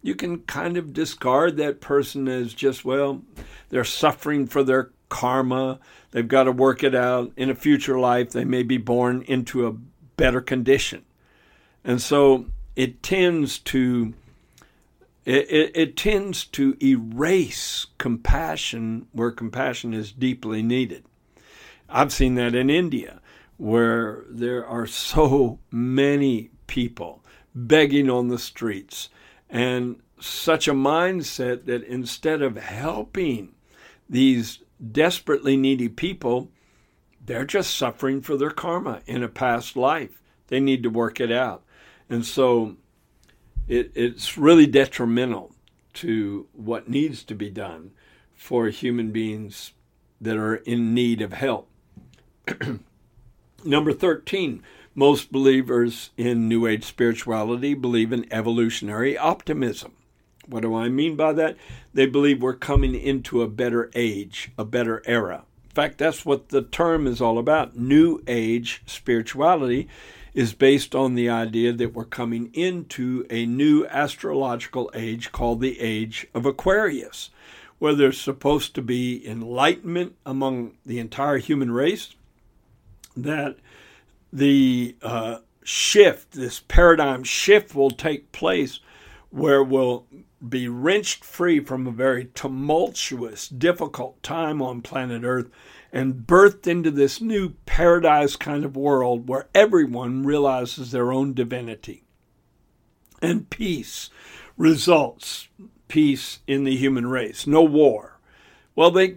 you 0.02 0.14
can 0.14 0.38
kind 0.42 0.76
of 0.76 0.92
discard 0.92 1.56
that 1.56 1.80
person 1.80 2.28
as 2.28 2.54
just, 2.54 2.84
well, 2.84 3.22
they're 3.68 3.84
suffering 3.84 4.46
for 4.46 4.62
their 4.62 4.92
karma. 5.08 5.80
They've 6.12 6.26
got 6.26 6.44
to 6.44 6.52
work 6.52 6.84
it 6.84 6.94
out. 6.94 7.32
In 7.36 7.50
a 7.50 7.54
future 7.54 7.98
life, 7.98 8.30
they 8.30 8.44
may 8.44 8.62
be 8.62 8.78
born 8.78 9.22
into 9.22 9.66
a 9.66 9.76
better 10.16 10.40
condition. 10.40 11.04
And 11.84 12.00
so 12.00 12.46
it 12.76 13.02
tends 13.02 13.58
to 13.58 14.14
it, 15.26 15.50
it, 15.50 15.72
it, 15.74 15.96
tends 15.96 16.44
to 16.44 16.76
erase 16.80 17.86
compassion 17.98 19.08
where 19.10 19.32
compassion 19.32 19.92
is 19.92 20.12
deeply 20.12 20.62
needed. 20.62 21.04
I've 21.88 22.12
seen 22.12 22.36
that 22.36 22.54
in 22.54 22.70
India 22.70 23.20
where 23.56 24.24
there 24.28 24.64
are 24.64 24.86
so 24.86 25.58
many 25.70 26.50
people 26.68 27.24
begging 27.54 28.08
on 28.08 28.28
the 28.28 28.38
streets 28.38 29.08
and 29.50 30.00
such 30.20 30.68
a 30.68 30.72
mindset 30.72 31.66
that 31.66 31.82
instead 31.84 32.40
of 32.40 32.56
helping 32.56 33.54
these 34.08 34.60
desperately 34.92 35.56
needy 35.56 35.88
people, 35.88 36.50
they're 37.24 37.44
just 37.44 37.74
suffering 37.74 38.20
for 38.20 38.36
their 38.36 38.50
karma 38.50 39.00
in 39.06 39.24
a 39.24 39.28
past 39.28 39.76
life. 39.76 40.22
They 40.48 40.60
need 40.60 40.84
to 40.84 40.90
work 40.90 41.18
it 41.18 41.32
out. 41.32 41.64
And 42.08 42.24
so 42.24 42.76
it, 43.68 43.92
it's 43.94 44.38
really 44.38 44.66
detrimental 44.66 45.52
to 45.94 46.46
what 46.52 46.88
needs 46.88 47.24
to 47.24 47.34
be 47.34 47.50
done 47.50 47.90
for 48.34 48.68
human 48.68 49.10
beings 49.10 49.72
that 50.20 50.36
are 50.36 50.56
in 50.56 50.94
need 50.94 51.20
of 51.20 51.32
help. 51.32 51.68
Number 53.64 53.92
13, 53.92 54.62
most 54.94 55.32
believers 55.32 56.10
in 56.16 56.48
New 56.48 56.66
Age 56.66 56.84
spirituality 56.84 57.74
believe 57.74 58.12
in 58.12 58.32
evolutionary 58.32 59.16
optimism. 59.16 59.92
What 60.46 60.62
do 60.62 60.74
I 60.74 60.88
mean 60.88 61.16
by 61.16 61.32
that? 61.32 61.56
They 61.92 62.06
believe 62.06 62.40
we're 62.40 62.54
coming 62.54 62.94
into 62.94 63.42
a 63.42 63.48
better 63.48 63.90
age, 63.94 64.52
a 64.56 64.64
better 64.64 65.02
era. 65.04 65.44
In 65.64 65.70
fact, 65.74 65.98
that's 65.98 66.24
what 66.24 66.50
the 66.50 66.62
term 66.62 67.06
is 67.06 67.20
all 67.20 67.38
about. 67.38 67.76
New 67.76 68.22
Age 68.26 68.82
spirituality 68.86 69.88
is 70.36 70.52
based 70.52 70.94
on 70.94 71.14
the 71.14 71.30
idea 71.30 71.72
that 71.72 71.94
we're 71.94 72.04
coming 72.04 72.50
into 72.52 73.26
a 73.30 73.46
new 73.46 73.86
astrological 73.86 74.90
age 74.92 75.32
called 75.32 75.62
the 75.62 75.80
Age 75.80 76.26
of 76.34 76.44
Aquarius, 76.44 77.30
where 77.78 77.94
there's 77.94 78.20
supposed 78.20 78.74
to 78.74 78.82
be 78.82 79.26
enlightenment 79.26 80.14
among 80.26 80.74
the 80.84 80.98
entire 80.98 81.38
human 81.38 81.70
race, 81.70 82.14
that 83.16 83.56
the 84.30 84.94
uh, 85.00 85.38
shift, 85.64 86.32
this 86.32 86.60
paradigm 86.60 87.24
shift, 87.24 87.74
will 87.74 87.90
take 87.90 88.30
place 88.30 88.80
where 89.30 89.64
we'll 89.64 90.04
be 90.48 90.68
wrenched 90.68 91.24
free 91.24 91.60
from 91.60 91.86
a 91.86 91.92
very 91.92 92.26
tumultuous, 92.34 93.48
difficult 93.48 94.22
time 94.22 94.60
on 94.60 94.82
planet 94.82 95.22
Earth 95.24 95.50
and 95.92 96.26
birthed 96.26 96.66
into 96.66 96.90
this 96.90 97.20
new 97.20 97.50
paradise 97.64 98.36
kind 98.36 98.64
of 98.64 98.76
world 98.76 99.28
where 99.28 99.48
everyone 99.54 100.24
realizes 100.24 100.90
their 100.90 101.12
own 101.12 101.32
divinity. 101.32 102.04
And 103.22 103.48
peace 103.48 104.10
results 104.56 105.48
peace 105.88 106.40
in 106.46 106.64
the 106.64 106.76
human 106.76 107.06
race, 107.06 107.46
no 107.46 107.62
war. 107.62 108.18
Well, 108.74 108.90
they 108.90 109.16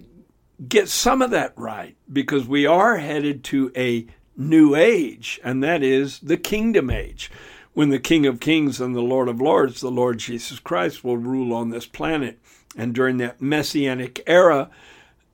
get 0.68 0.90
some 0.90 1.22
of 1.22 1.32
that 1.32 1.54
right 1.56 1.96
because 2.12 2.48
we 2.48 2.66
are 2.66 2.98
headed 2.98 3.44
to 3.46 3.72
a 3.76 4.08
new 4.36 4.76
age, 4.76 5.40
and 5.44 5.64
that 5.64 5.84
is 5.84 6.20
the 6.20 6.38
kingdom 6.38 6.90
age 6.90 7.32
when 7.80 7.92
the 7.92 7.98
King 7.98 8.26
of 8.26 8.42
Kings 8.42 8.82
and 8.82 8.94
the 8.94 9.00
Lord 9.00 9.30
of 9.30 9.40
Lords, 9.40 9.80
the 9.80 9.90
Lord 9.90 10.18
Jesus 10.20 10.60
Christ, 10.60 11.02
will 11.02 11.16
rule 11.16 11.54
on 11.54 11.70
this 11.70 11.86
planet. 11.86 12.38
And 12.76 12.94
during 12.94 13.16
that 13.20 13.42
messianic 13.42 14.22
era, 14.28 14.70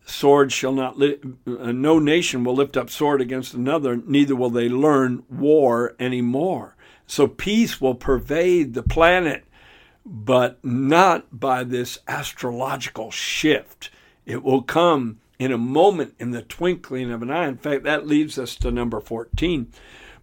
sword 0.06 0.52
shall 0.52 0.72
not 0.72 0.96
li- 0.96 1.18
uh, 1.48 1.72
no 1.72 1.98
nation 1.98 2.44
will 2.44 2.54
lift 2.54 2.78
up 2.78 2.92
sword 2.92 3.20
against 3.20 3.56
another 3.56 3.96
neither 3.96 4.36
will 4.36 4.52
they 4.52 4.70
learn 4.70 5.24
war 5.28 5.96
anymore. 6.00 6.76
So 7.08 7.26
peace 7.26 7.82
will 7.82 7.96
pervade 7.96 8.76
the 8.76 8.84
planet 8.84 9.46
but 10.06 10.64
not 10.64 11.26
by 11.40 11.64
this 11.64 11.98
astrological 12.08 13.10
shift. 13.10 13.90
It 14.28 14.44
will 14.44 14.62
come 14.62 15.18
in 15.40 15.52
a 15.52 15.58
moment 15.58 16.14
in 16.20 16.30
the 16.30 16.44
twinkling 16.44 17.12
of 17.12 17.24
an 17.24 17.32
eye. 17.32 17.48
In 17.48 17.58
fact 17.58 17.86
that 17.86 18.06
leads 18.06 18.38
us 18.38 18.56
to 18.58 18.70
number 18.70 19.02
14 19.02 19.72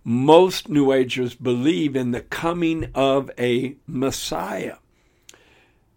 most 0.04 0.68
New 0.68 0.92
Agers 0.92 1.34
believe 1.34 1.94
in 1.94 2.10
the 2.10 2.20
coming 2.20 2.90
of 2.94 3.30
a 3.38 3.76
Messiah. 3.86 4.76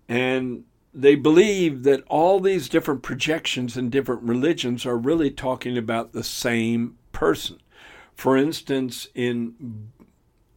And 0.07 0.65
they 0.93 1.15
believe 1.15 1.83
that 1.83 2.03
all 2.07 2.39
these 2.39 2.69
different 2.69 3.03
projections 3.03 3.75
and 3.75 3.91
different 3.91 4.23
religions 4.23 4.85
are 4.85 4.97
really 4.97 5.31
talking 5.31 5.77
about 5.77 6.13
the 6.13 6.23
same 6.23 6.97
person. 7.11 7.59
For 8.13 8.37
instance, 8.37 9.07
in 9.13 9.89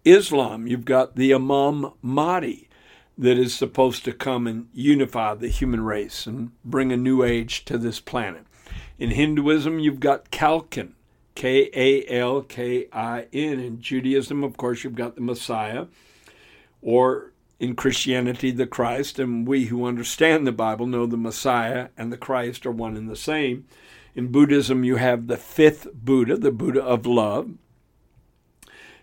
Islam, 0.04 0.66
you've 0.66 0.84
got 0.84 1.16
the 1.16 1.34
Imam 1.34 1.92
Mahdi 2.02 2.68
that 3.16 3.36
is 3.36 3.52
supposed 3.52 4.04
to 4.04 4.12
come 4.12 4.46
and 4.46 4.68
unify 4.72 5.34
the 5.34 5.48
human 5.48 5.80
race 5.80 6.26
and 6.26 6.52
bring 6.64 6.92
a 6.92 6.96
new 6.96 7.24
age 7.24 7.64
to 7.64 7.76
this 7.76 7.98
planet. 7.98 8.46
In 8.98 9.10
Hinduism, 9.10 9.80
you've 9.80 10.00
got 10.00 10.30
Kalkin, 10.30 10.92
K 11.38 11.70
A 11.72 12.04
L 12.08 12.42
K 12.42 12.88
I 12.92 13.28
N. 13.32 13.60
In 13.60 13.80
Judaism, 13.80 14.42
of 14.42 14.56
course, 14.56 14.82
you've 14.82 14.96
got 14.96 15.14
the 15.14 15.20
Messiah, 15.20 15.86
or 16.82 17.32
in 17.60 17.76
Christianity, 17.76 18.50
the 18.50 18.66
Christ. 18.66 19.20
And 19.20 19.46
we 19.46 19.66
who 19.66 19.86
understand 19.86 20.48
the 20.48 20.52
Bible 20.52 20.88
know 20.88 21.06
the 21.06 21.16
Messiah 21.16 21.90
and 21.96 22.12
the 22.12 22.16
Christ 22.16 22.66
are 22.66 22.72
one 22.72 22.96
and 22.96 23.08
the 23.08 23.14
same. 23.14 23.66
In 24.16 24.32
Buddhism, 24.32 24.82
you 24.82 24.96
have 24.96 25.28
the 25.28 25.36
fifth 25.36 25.86
Buddha, 25.94 26.36
the 26.36 26.50
Buddha 26.50 26.82
of 26.82 27.06
love. 27.06 27.52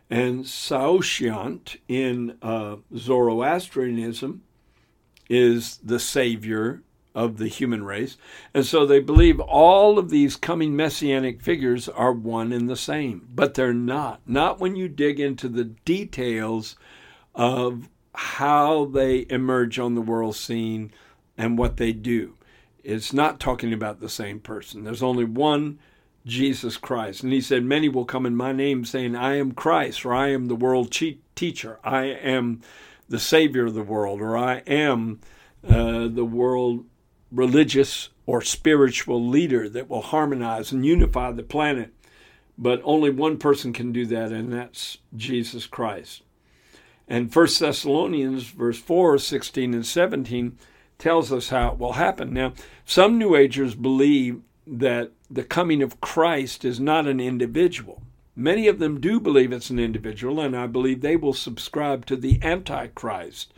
And 0.10 0.44
Saoshyant 0.44 1.78
in 1.88 2.38
uh, 2.42 2.76
Zoroastrianism 2.94 4.44
is 5.30 5.78
the 5.78 6.00
Savior 6.00 6.82
of 7.16 7.38
the 7.38 7.48
human 7.48 7.84
race. 7.84 8.18
And 8.54 8.66
so 8.66 8.86
they 8.86 9.00
believe 9.00 9.40
all 9.40 9.98
of 9.98 10.10
these 10.10 10.36
coming 10.36 10.76
messianic 10.76 11.42
figures 11.42 11.88
are 11.88 12.12
one 12.12 12.52
and 12.52 12.70
the 12.70 12.76
same, 12.76 13.28
but 13.34 13.54
they're 13.54 13.74
not. 13.74 14.22
Not 14.28 14.60
when 14.60 14.76
you 14.76 14.90
dig 14.90 15.20
into 15.20 15.48
the 15.48 15.64
details 15.64 16.76
of 17.34 17.90
how 18.14 18.86
they 18.86 19.26
emerge 19.30 19.80
on 19.80 19.96
the 19.96 20.02
world 20.02 20.36
scene 20.36 20.92
and 21.38 21.58
what 21.58 21.78
they 21.78 21.94
do. 21.94 22.36
It's 22.84 23.14
not 23.14 23.40
talking 23.40 23.74
about 23.74 24.00
the 24.00 24.10
same 24.10 24.40
person. 24.40 24.84
There's 24.84 25.02
only 25.02 25.26
one 25.26 25.80
Jesus 26.26 26.78
Christ. 26.78 27.24
And 27.24 27.32
he 27.32 27.42
said, 27.42 27.64
Many 27.64 27.90
will 27.90 28.06
come 28.06 28.26
in 28.26 28.36
my 28.36 28.52
name 28.52 28.86
saying, 28.86 29.16
I 29.16 29.38
am 29.38 29.54
Christ, 29.54 30.06
or 30.06 30.14
I 30.14 30.30
am 30.30 30.48
the 30.48 30.56
world 30.56 30.92
teacher, 30.92 31.80
I 31.84 32.06
am 32.06 32.62
the 33.08 33.20
Savior 33.20 33.66
of 33.66 33.74
the 33.74 33.84
world, 33.84 34.22
or 34.22 34.38
I 34.38 34.58
am 34.68 35.20
uh, 35.68 36.08
the 36.08 36.26
world 36.26 36.86
religious 37.32 38.10
or 38.26 38.42
spiritual 38.42 39.26
leader 39.26 39.70
that 39.70 39.90
will 39.90 40.02
harmonize 40.02 40.72
and 40.72 40.86
unify 40.86 41.32
the 41.32 41.44
planet. 41.44 41.94
But 42.58 42.82
only 42.84 43.10
one 43.10 43.38
person 43.38 43.74
can 43.74 43.92
do 43.92 44.06
that, 44.08 44.32
and 44.32 44.52
that's 44.52 44.98
Jesus 45.16 45.68
Christ. 45.68 46.24
And 47.08 47.34
1 47.34 47.48
Thessalonians 47.60 48.46
verse 48.46 48.80
4, 48.80 49.20
16 49.20 49.74
and 49.74 49.86
17 49.86 50.58
tells 50.98 51.32
us 51.32 51.50
how 51.50 51.72
it 51.74 51.78
will 51.78 51.94
happen. 51.94 52.34
Now, 52.34 52.54
some 52.86 53.18
New 53.18 53.36
Agers 53.36 53.76
believe 53.76 54.42
that 54.66 55.12
the 55.30 55.44
coming 55.44 55.84
of 55.84 56.02
Christ 56.02 56.66
is 56.66 56.80
not 56.80 57.08
an 57.08 57.20
individual. 57.20 58.02
Many 58.36 58.68
of 58.68 58.80
them 58.80 59.00
do 59.00 59.20
believe 59.20 59.52
it's 59.52 59.70
an 59.70 59.80
individual, 59.80 60.40
and 60.40 60.56
I 60.56 60.68
believe 60.68 61.02
they 61.02 61.16
will 61.16 61.34
subscribe 61.34 62.06
to 62.08 62.16
the 62.16 62.40
Antichrist 62.42 63.54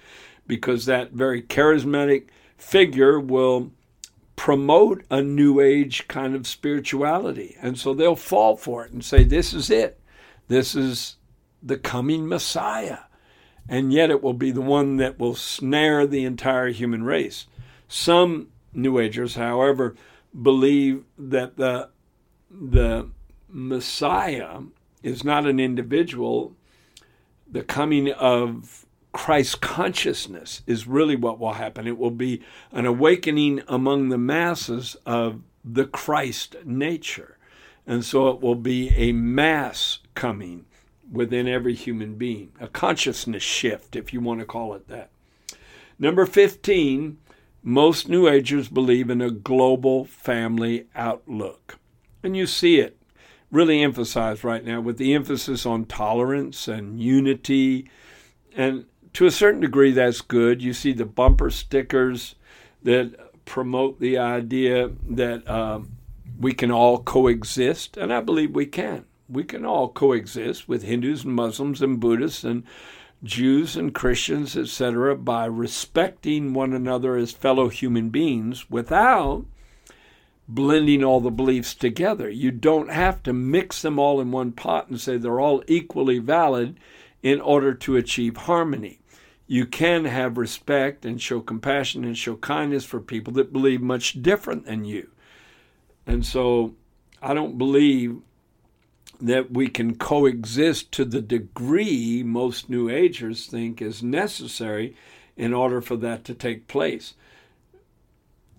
because 0.46 0.86
that 0.86 1.12
very 1.12 1.42
charismatic 1.42 2.26
figure 2.58 3.20
will 3.20 3.72
promote 4.36 5.04
a 5.10 5.22
new 5.22 5.60
age 5.60 6.08
kind 6.08 6.36
of 6.36 6.48
spirituality. 6.48 7.56
And 7.62 7.78
so 7.78 7.94
they'll 7.94 8.16
fall 8.16 8.56
for 8.56 8.86
it 8.86 8.92
and 8.92 9.04
say, 9.04 9.24
This 9.24 9.54
is 9.54 9.70
it. 9.70 10.00
This 10.48 10.76
is 10.76 11.18
the 11.62 11.78
coming 11.78 12.28
Messiah. 12.28 13.00
And 13.68 13.92
yet 13.92 14.10
it 14.10 14.24
will 14.24 14.34
be 14.34 14.52
the 14.52 14.62
one 14.62 14.98
that 14.98 15.20
will 15.20 15.36
snare 15.36 16.08
the 16.08 16.24
entire 16.24 16.70
human 16.70 17.04
race. 17.04 17.48
Some 17.90 18.48
New 18.74 19.00
Agers, 19.00 19.36
however, 19.36 19.96
believe 20.40 21.04
that 21.18 21.58
the, 21.58 21.90
the 22.50 23.10
Messiah 23.50 24.62
is 25.04 25.24
not 25.24 25.46
an 25.46 25.60
individual. 25.60 26.56
The 27.50 27.64
coming 27.64 28.12
of 28.12 28.86
Christ 29.18 29.62
consciousness 29.62 30.62
is 30.68 30.86
really 30.86 31.16
what 31.16 31.40
will 31.40 31.54
happen. 31.54 31.88
It 31.88 31.98
will 31.98 32.12
be 32.12 32.44
an 32.72 32.86
awakening 32.86 33.64
among 33.68 34.10
the 34.10 34.18
masses 34.18 34.96
of 35.08 35.42
the 35.66 35.86
Christ 35.86 36.56
nature. 36.64 37.40
And 37.88 38.06
so 38.06 38.28
it 38.28 38.42
will 38.42 38.54
be 38.54 38.90
a 38.92 39.14
mass 39.14 39.98
coming 40.14 40.66
within 41.12 41.48
every 41.48 41.74
human 41.74 42.14
being, 42.14 42.52
a 42.60 42.68
consciousness 42.68 43.42
shift, 43.42 43.96
if 43.96 44.14
you 44.14 44.22
want 44.22 44.40
to 44.42 44.46
call 44.46 44.76
it 44.76 44.88
that. 44.88 45.10
Number 45.98 46.28
15, 46.28 47.18
most 47.64 48.08
New 48.08 48.28
Agers 48.28 48.70
believe 48.70 49.10
in 49.10 49.20
a 49.20 49.32
global 49.32 50.06
family 50.06 50.86
outlook. 50.94 51.80
And 52.22 52.38
you 52.38 52.46
see 52.46 52.80
it 52.80 53.02
really 53.50 53.82
emphasized 53.82 54.44
right 54.44 54.64
now 54.64 54.80
with 54.80 55.00
the 55.00 55.16
emphasis 55.16 55.66
on 55.66 55.86
tolerance 55.86 56.68
and 56.68 57.02
unity 57.02 57.90
and 58.56 58.86
to 59.18 59.26
a 59.26 59.32
certain 59.32 59.62
degree, 59.62 59.92
that's 59.92 60.22
good. 60.22 60.62
You 60.62 60.74
see 60.74 60.94
the 60.94 61.04
bumper 61.04 61.50
stickers 61.50 62.36
that 62.84 63.46
promote 63.46 64.00
the 64.00 64.20
idea 64.20 64.92
that 65.10 65.50
um, 65.50 65.94
we 66.40 66.54
can 66.54 66.70
all 66.70 67.00
coexist, 67.00 67.98
and 67.98 68.14
I 68.14 68.22
believe 68.22 68.52
we 68.52 68.68
can. 68.68 69.06
We 69.28 69.44
can 69.44 69.66
all 69.66 69.90
coexist 69.90 70.70
with 70.70 70.84
Hindus 70.84 71.24
and 71.24 71.34
Muslims 71.34 71.82
and 71.82 72.00
Buddhists 72.00 72.44
and 72.44 72.64
Jews 73.24 73.76
and 73.76 73.92
Christians, 73.92 74.56
etc., 74.56 75.16
by 75.16 75.46
respecting 75.46 76.54
one 76.54 76.74
another 76.74 77.16
as 77.16 77.32
fellow 77.32 77.70
human 77.70 78.10
beings 78.10 78.70
without 78.70 79.46
blending 80.48 81.04
all 81.04 81.22
the 81.22 81.32
beliefs 81.32 81.74
together. 81.74 82.30
You 82.30 82.52
don't 82.52 82.92
have 82.92 83.24
to 83.24 83.34
mix 83.34 83.82
them 83.82 83.98
all 83.98 84.22
in 84.22 84.30
one 84.30 84.52
pot 84.52 84.90
and 84.90 85.02
say 85.02 85.18
they're 85.18 85.40
all 85.40 85.64
equally 85.68 86.20
valid 86.20 86.80
in 87.24 87.42
order 87.42 87.74
to 87.74 87.96
achieve 87.96 88.38
harmony 88.38 89.00
you 89.48 89.66
can 89.66 90.06
have 90.06 90.38
respect 90.38 91.06
and 91.06 91.22
show 91.22 91.40
compassion 91.40 92.04
and 92.04 92.18
show 92.18 92.36
kindness 92.36 92.84
for 92.84 93.00
people 93.00 93.34
that 93.34 93.54
believe 93.54 93.82
much 93.82 94.22
different 94.22 94.66
than 94.66 94.84
you. 94.84 95.10
And 96.06 96.26
so 96.26 96.76
I 97.22 97.34
don't 97.34 97.58
believe 97.58 98.18
that 99.22 99.52
we 99.52 99.68
can 99.68 99.96
coexist 99.96 100.92
to 100.92 101.06
the 101.06 101.22
degree 101.22 102.22
most 102.24 102.70
New 102.70 102.90
Agers 102.90 103.48
think 103.48 103.82
is 103.82 104.04
necessary 104.04 104.96
in 105.36 105.54
order 105.54 105.82
for 105.82 105.96
that 105.96 106.24
to 106.26 106.34
take 106.34 106.68
place. 106.68 107.14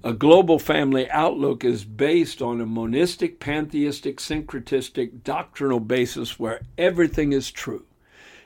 A 0.03 0.13
global 0.13 0.59
family 0.59 1.11
outlook 1.11 1.65
is 1.65 1.85
based 1.85 2.41
on 2.41 2.61
a 2.61 2.67
monistic, 2.67 3.41
pantheistic, 3.41 4.19
syncretistic, 4.19 5.25
doctrinal 5.25 5.81
basis 5.81 6.39
where 6.39 6.61
everything 6.77 7.33
is 7.33 7.51
true. 7.51 7.85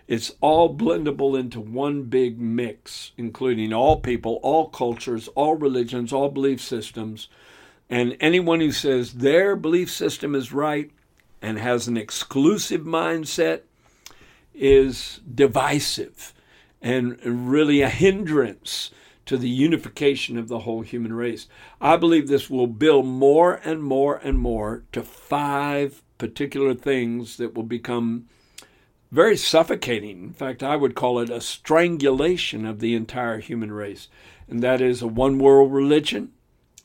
It's 0.09 0.33
all 0.41 0.77
blendable 0.77 1.39
into 1.39 1.61
one 1.61 2.05
big 2.05 2.41
mix, 2.41 3.13
including 3.17 3.73
all 3.73 4.01
people, 4.01 4.41
all 4.43 4.69
cultures, 4.69 5.29
all 5.29 5.55
religions, 5.55 6.13
all 6.13 6.29
belief 6.29 6.61
systems. 6.61 7.29
And 7.89 8.17
anyone 8.21 8.61
who 8.61 8.73
says 8.73 9.15
their 9.15 9.55
belief 9.55 9.91
system 9.91 10.35
is 10.35 10.53
right 10.53 10.91
and 11.41 11.59
has 11.59 11.89
an 11.89 11.97
exclusive 11.97 12.83
mindset 12.83 13.63
is 14.55 15.21
divisive 15.35 16.35
and 16.81 17.19
really 17.25 17.81
a 17.81 17.89
hindrance 17.89 18.91
to 19.25 19.37
the 19.37 19.49
unification 19.49 20.37
of 20.37 20.49
the 20.49 20.61
whole 20.61 20.83
human 20.83 21.13
race. 21.13 21.47
I 21.81 21.97
believe 21.97 22.29
this 22.29 22.51
will 22.51 22.67
build 22.67 23.07
more 23.07 23.61
and 23.65 23.83
more 23.83 24.17
and 24.17 24.39
more 24.39 24.83
to 24.93 25.03
five 25.03 26.03
particular 26.19 26.75
things 26.75 27.37
that 27.37 27.55
will 27.55 27.63
become 27.63 28.29
very 29.13 29.37
suffocating. 29.37 30.25
In 30.25 30.33
fact, 30.33 30.63
I 30.63 30.75
would 30.75 30.95
call 30.95 31.19
it 31.19 31.29
a 31.29 31.43
strangulation 31.43 32.65
of 32.65 32.81
the 32.81 32.95
entire 32.95 33.39
human 33.39 33.71
race. 33.71 34.09
And 34.49 34.63
that 34.63 34.81
is 34.81 35.03
a 35.03 35.07
one 35.07 35.39
world 35.39 35.71
religion 35.71 36.33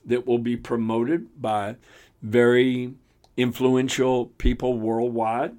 that 0.06 0.28
will 0.28 0.38
be 0.38 0.58
promoted 0.58 1.42
by 1.42 1.78
very 2.22 2.94
influential 3.38 4.26
people 4.38 4.78
worldwide, 4.78 5.56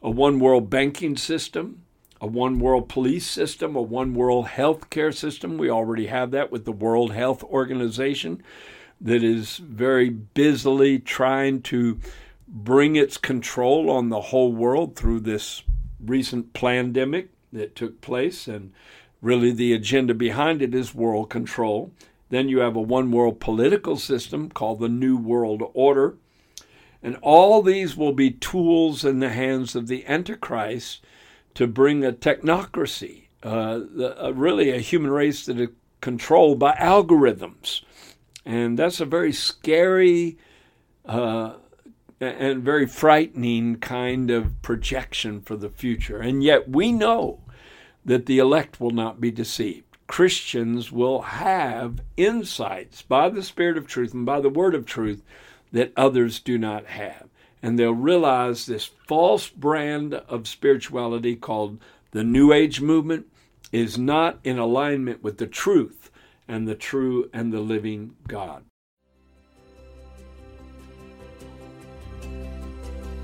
a 0.00 0.08
one 0.08 0.38
world 0.38 0.70
banking 0.70 1.16
system, 1.16 1.82
a 2.20 2.26
one 2.26 2.60
world 2.60 2.88
police 2.88 3.26
system, 3.28 3.74
a 3.74 3.82
one 3.82 4.14
world 4.14 4.46
health 4.46 4.90
care 4.90 5.12
system. 5.12 5.58
We 5.58 5.70
already 5.70 6.06
have 6.06 6.30
that 6.30 6.52
with 6.52 6.64
the 6.64 6.72
World 6.72 7.12
Health 7.12 7.42
Organization 7.42 8.44
that 9.00 9.24
is 9.24 9.56
very 9.56 10.08
busily 10.08 11.00
trying 11.00 11.62
to 11.62 11.98
bring 12.46 12.94
its 12.94 13.16
control 13.16 13.90
on 13.90 14.08
the 14.08 14.20
whole 14.20 14.52
world 14.52 14.94
through 14.94 15.20
this 15.20 15.62
recent 16.04 16.52
pandemic 16.52 17.30
that 17.52 17.74
took 17.74 18.00
place, 18.00 18.48
and 18.48 18.72
really 19.22 19.50
the 19.50 19.72
agenda 19.72 20.14
behind 20.14 20.62
it 20.62 20.74
is 20.74 20.94
world 20.94 21.30
control. 21.30 21.92
Then 22.28 22.48
you 22.48 22.58
have 22.58 22.76
a 22.76 22.80
one 22.80 23.10
world 23.12 23.40
political 23.40 23.96
system 23.96 24.50
called 24.50 24.80
the 24.80 24.88
New 24.88 25.16
World 25.16 25.62
Order. 25.74 26.16
And 27.02 27.16
all 27.22 27.62
these 27.62 27.96
will 27.96 28.12
be 28.12 28.32
tools 28.32 29.04
in 29.04 29.20
the 29.20 29.28
hands 29.28 29.76
of 29.76 29.86
the 29.86 30.04
Antichrist 30.06 31.04
to 31.54 31.66
bring 31.66 32.04
a 32.04 32.12
technocracy, 32.12 33.28
uh, 33.42 33.78
the, 33.78 34.16
uh, 34.20 34.30
really 34.30 34.70
a 34.70 34.78
human 34.78 35.10
race 35.10 35.46
that 35.46 35.60
is 35.60 35.68
controlled 36.00 36.58
by 36.58 36.74
algorithms. 36.74 37.82
And 38.44 38.78
that's 38.78 39.00
a 39.00 39.04
very 39.04 39.32
scary 39.32 40.36
uh, 41.04 41.54
and 42.20 42.62
very 42.62 42.86
frightening 42.86 43.76
kind 43.76 44.30
of 44.30 44.60
projection 44.62 45.40
for 45.40 45.56
the 45.56 45.68
future. 45.68 46.18
And 46.18 46.42
yet 46.42 46.68
we 46.68 46.92
know 46.92 47.40
that 48.04 48.26
the 48.26 48.38
elect 48.38 48.80
will 48.80 48.90
not 48.90 49.20
be 49.20 49.30
deceived. 49.30 49.84
Christians 50.06 50.92
will 50.92 51.22
have 51.22 52.00
insights 52.16 53.02
by 53.02 53.28
the 53.28 53.42
Spirit 53.42 53.76
of 53.76 53.86
truth 53.86 54.14
and 54.14 54.24
by 54.24 54.40
the 54.40 54.48
Word 54.48 54.74
of 54.74 54.86
truth 54.86 55.22
that 55.72 55.92
others 55.96 56.38
do 56.38 56.56
not 56.56 56.86
have. 56.86 57.28
And 57.62 57.78
they'll 57.78 57.92
realize 57.92 58.66
this 58.66 58.84
false 58.84 59.48
brand 59.48 60.14
of 60.14 60.46
spirituality 60.46 61.34
called 61.34 61.80
the 62.12 62.22
New 62.22 62.52
Age 62.52 62.80
movement 62.80 63.26
is 63.72 63.98
not 63.98 64.38
in 64.44 64.58
alignment 64.58 65.22
with 65.22 65.38
the 65.38 65.46
truth 65.46 66.10
and 66.46 66.68
the 66.68 66.76
true 66.76 67.28
and 67.32 67.52
the 67.52 67.60
living 67.60 68.14
God. 68.28 68.64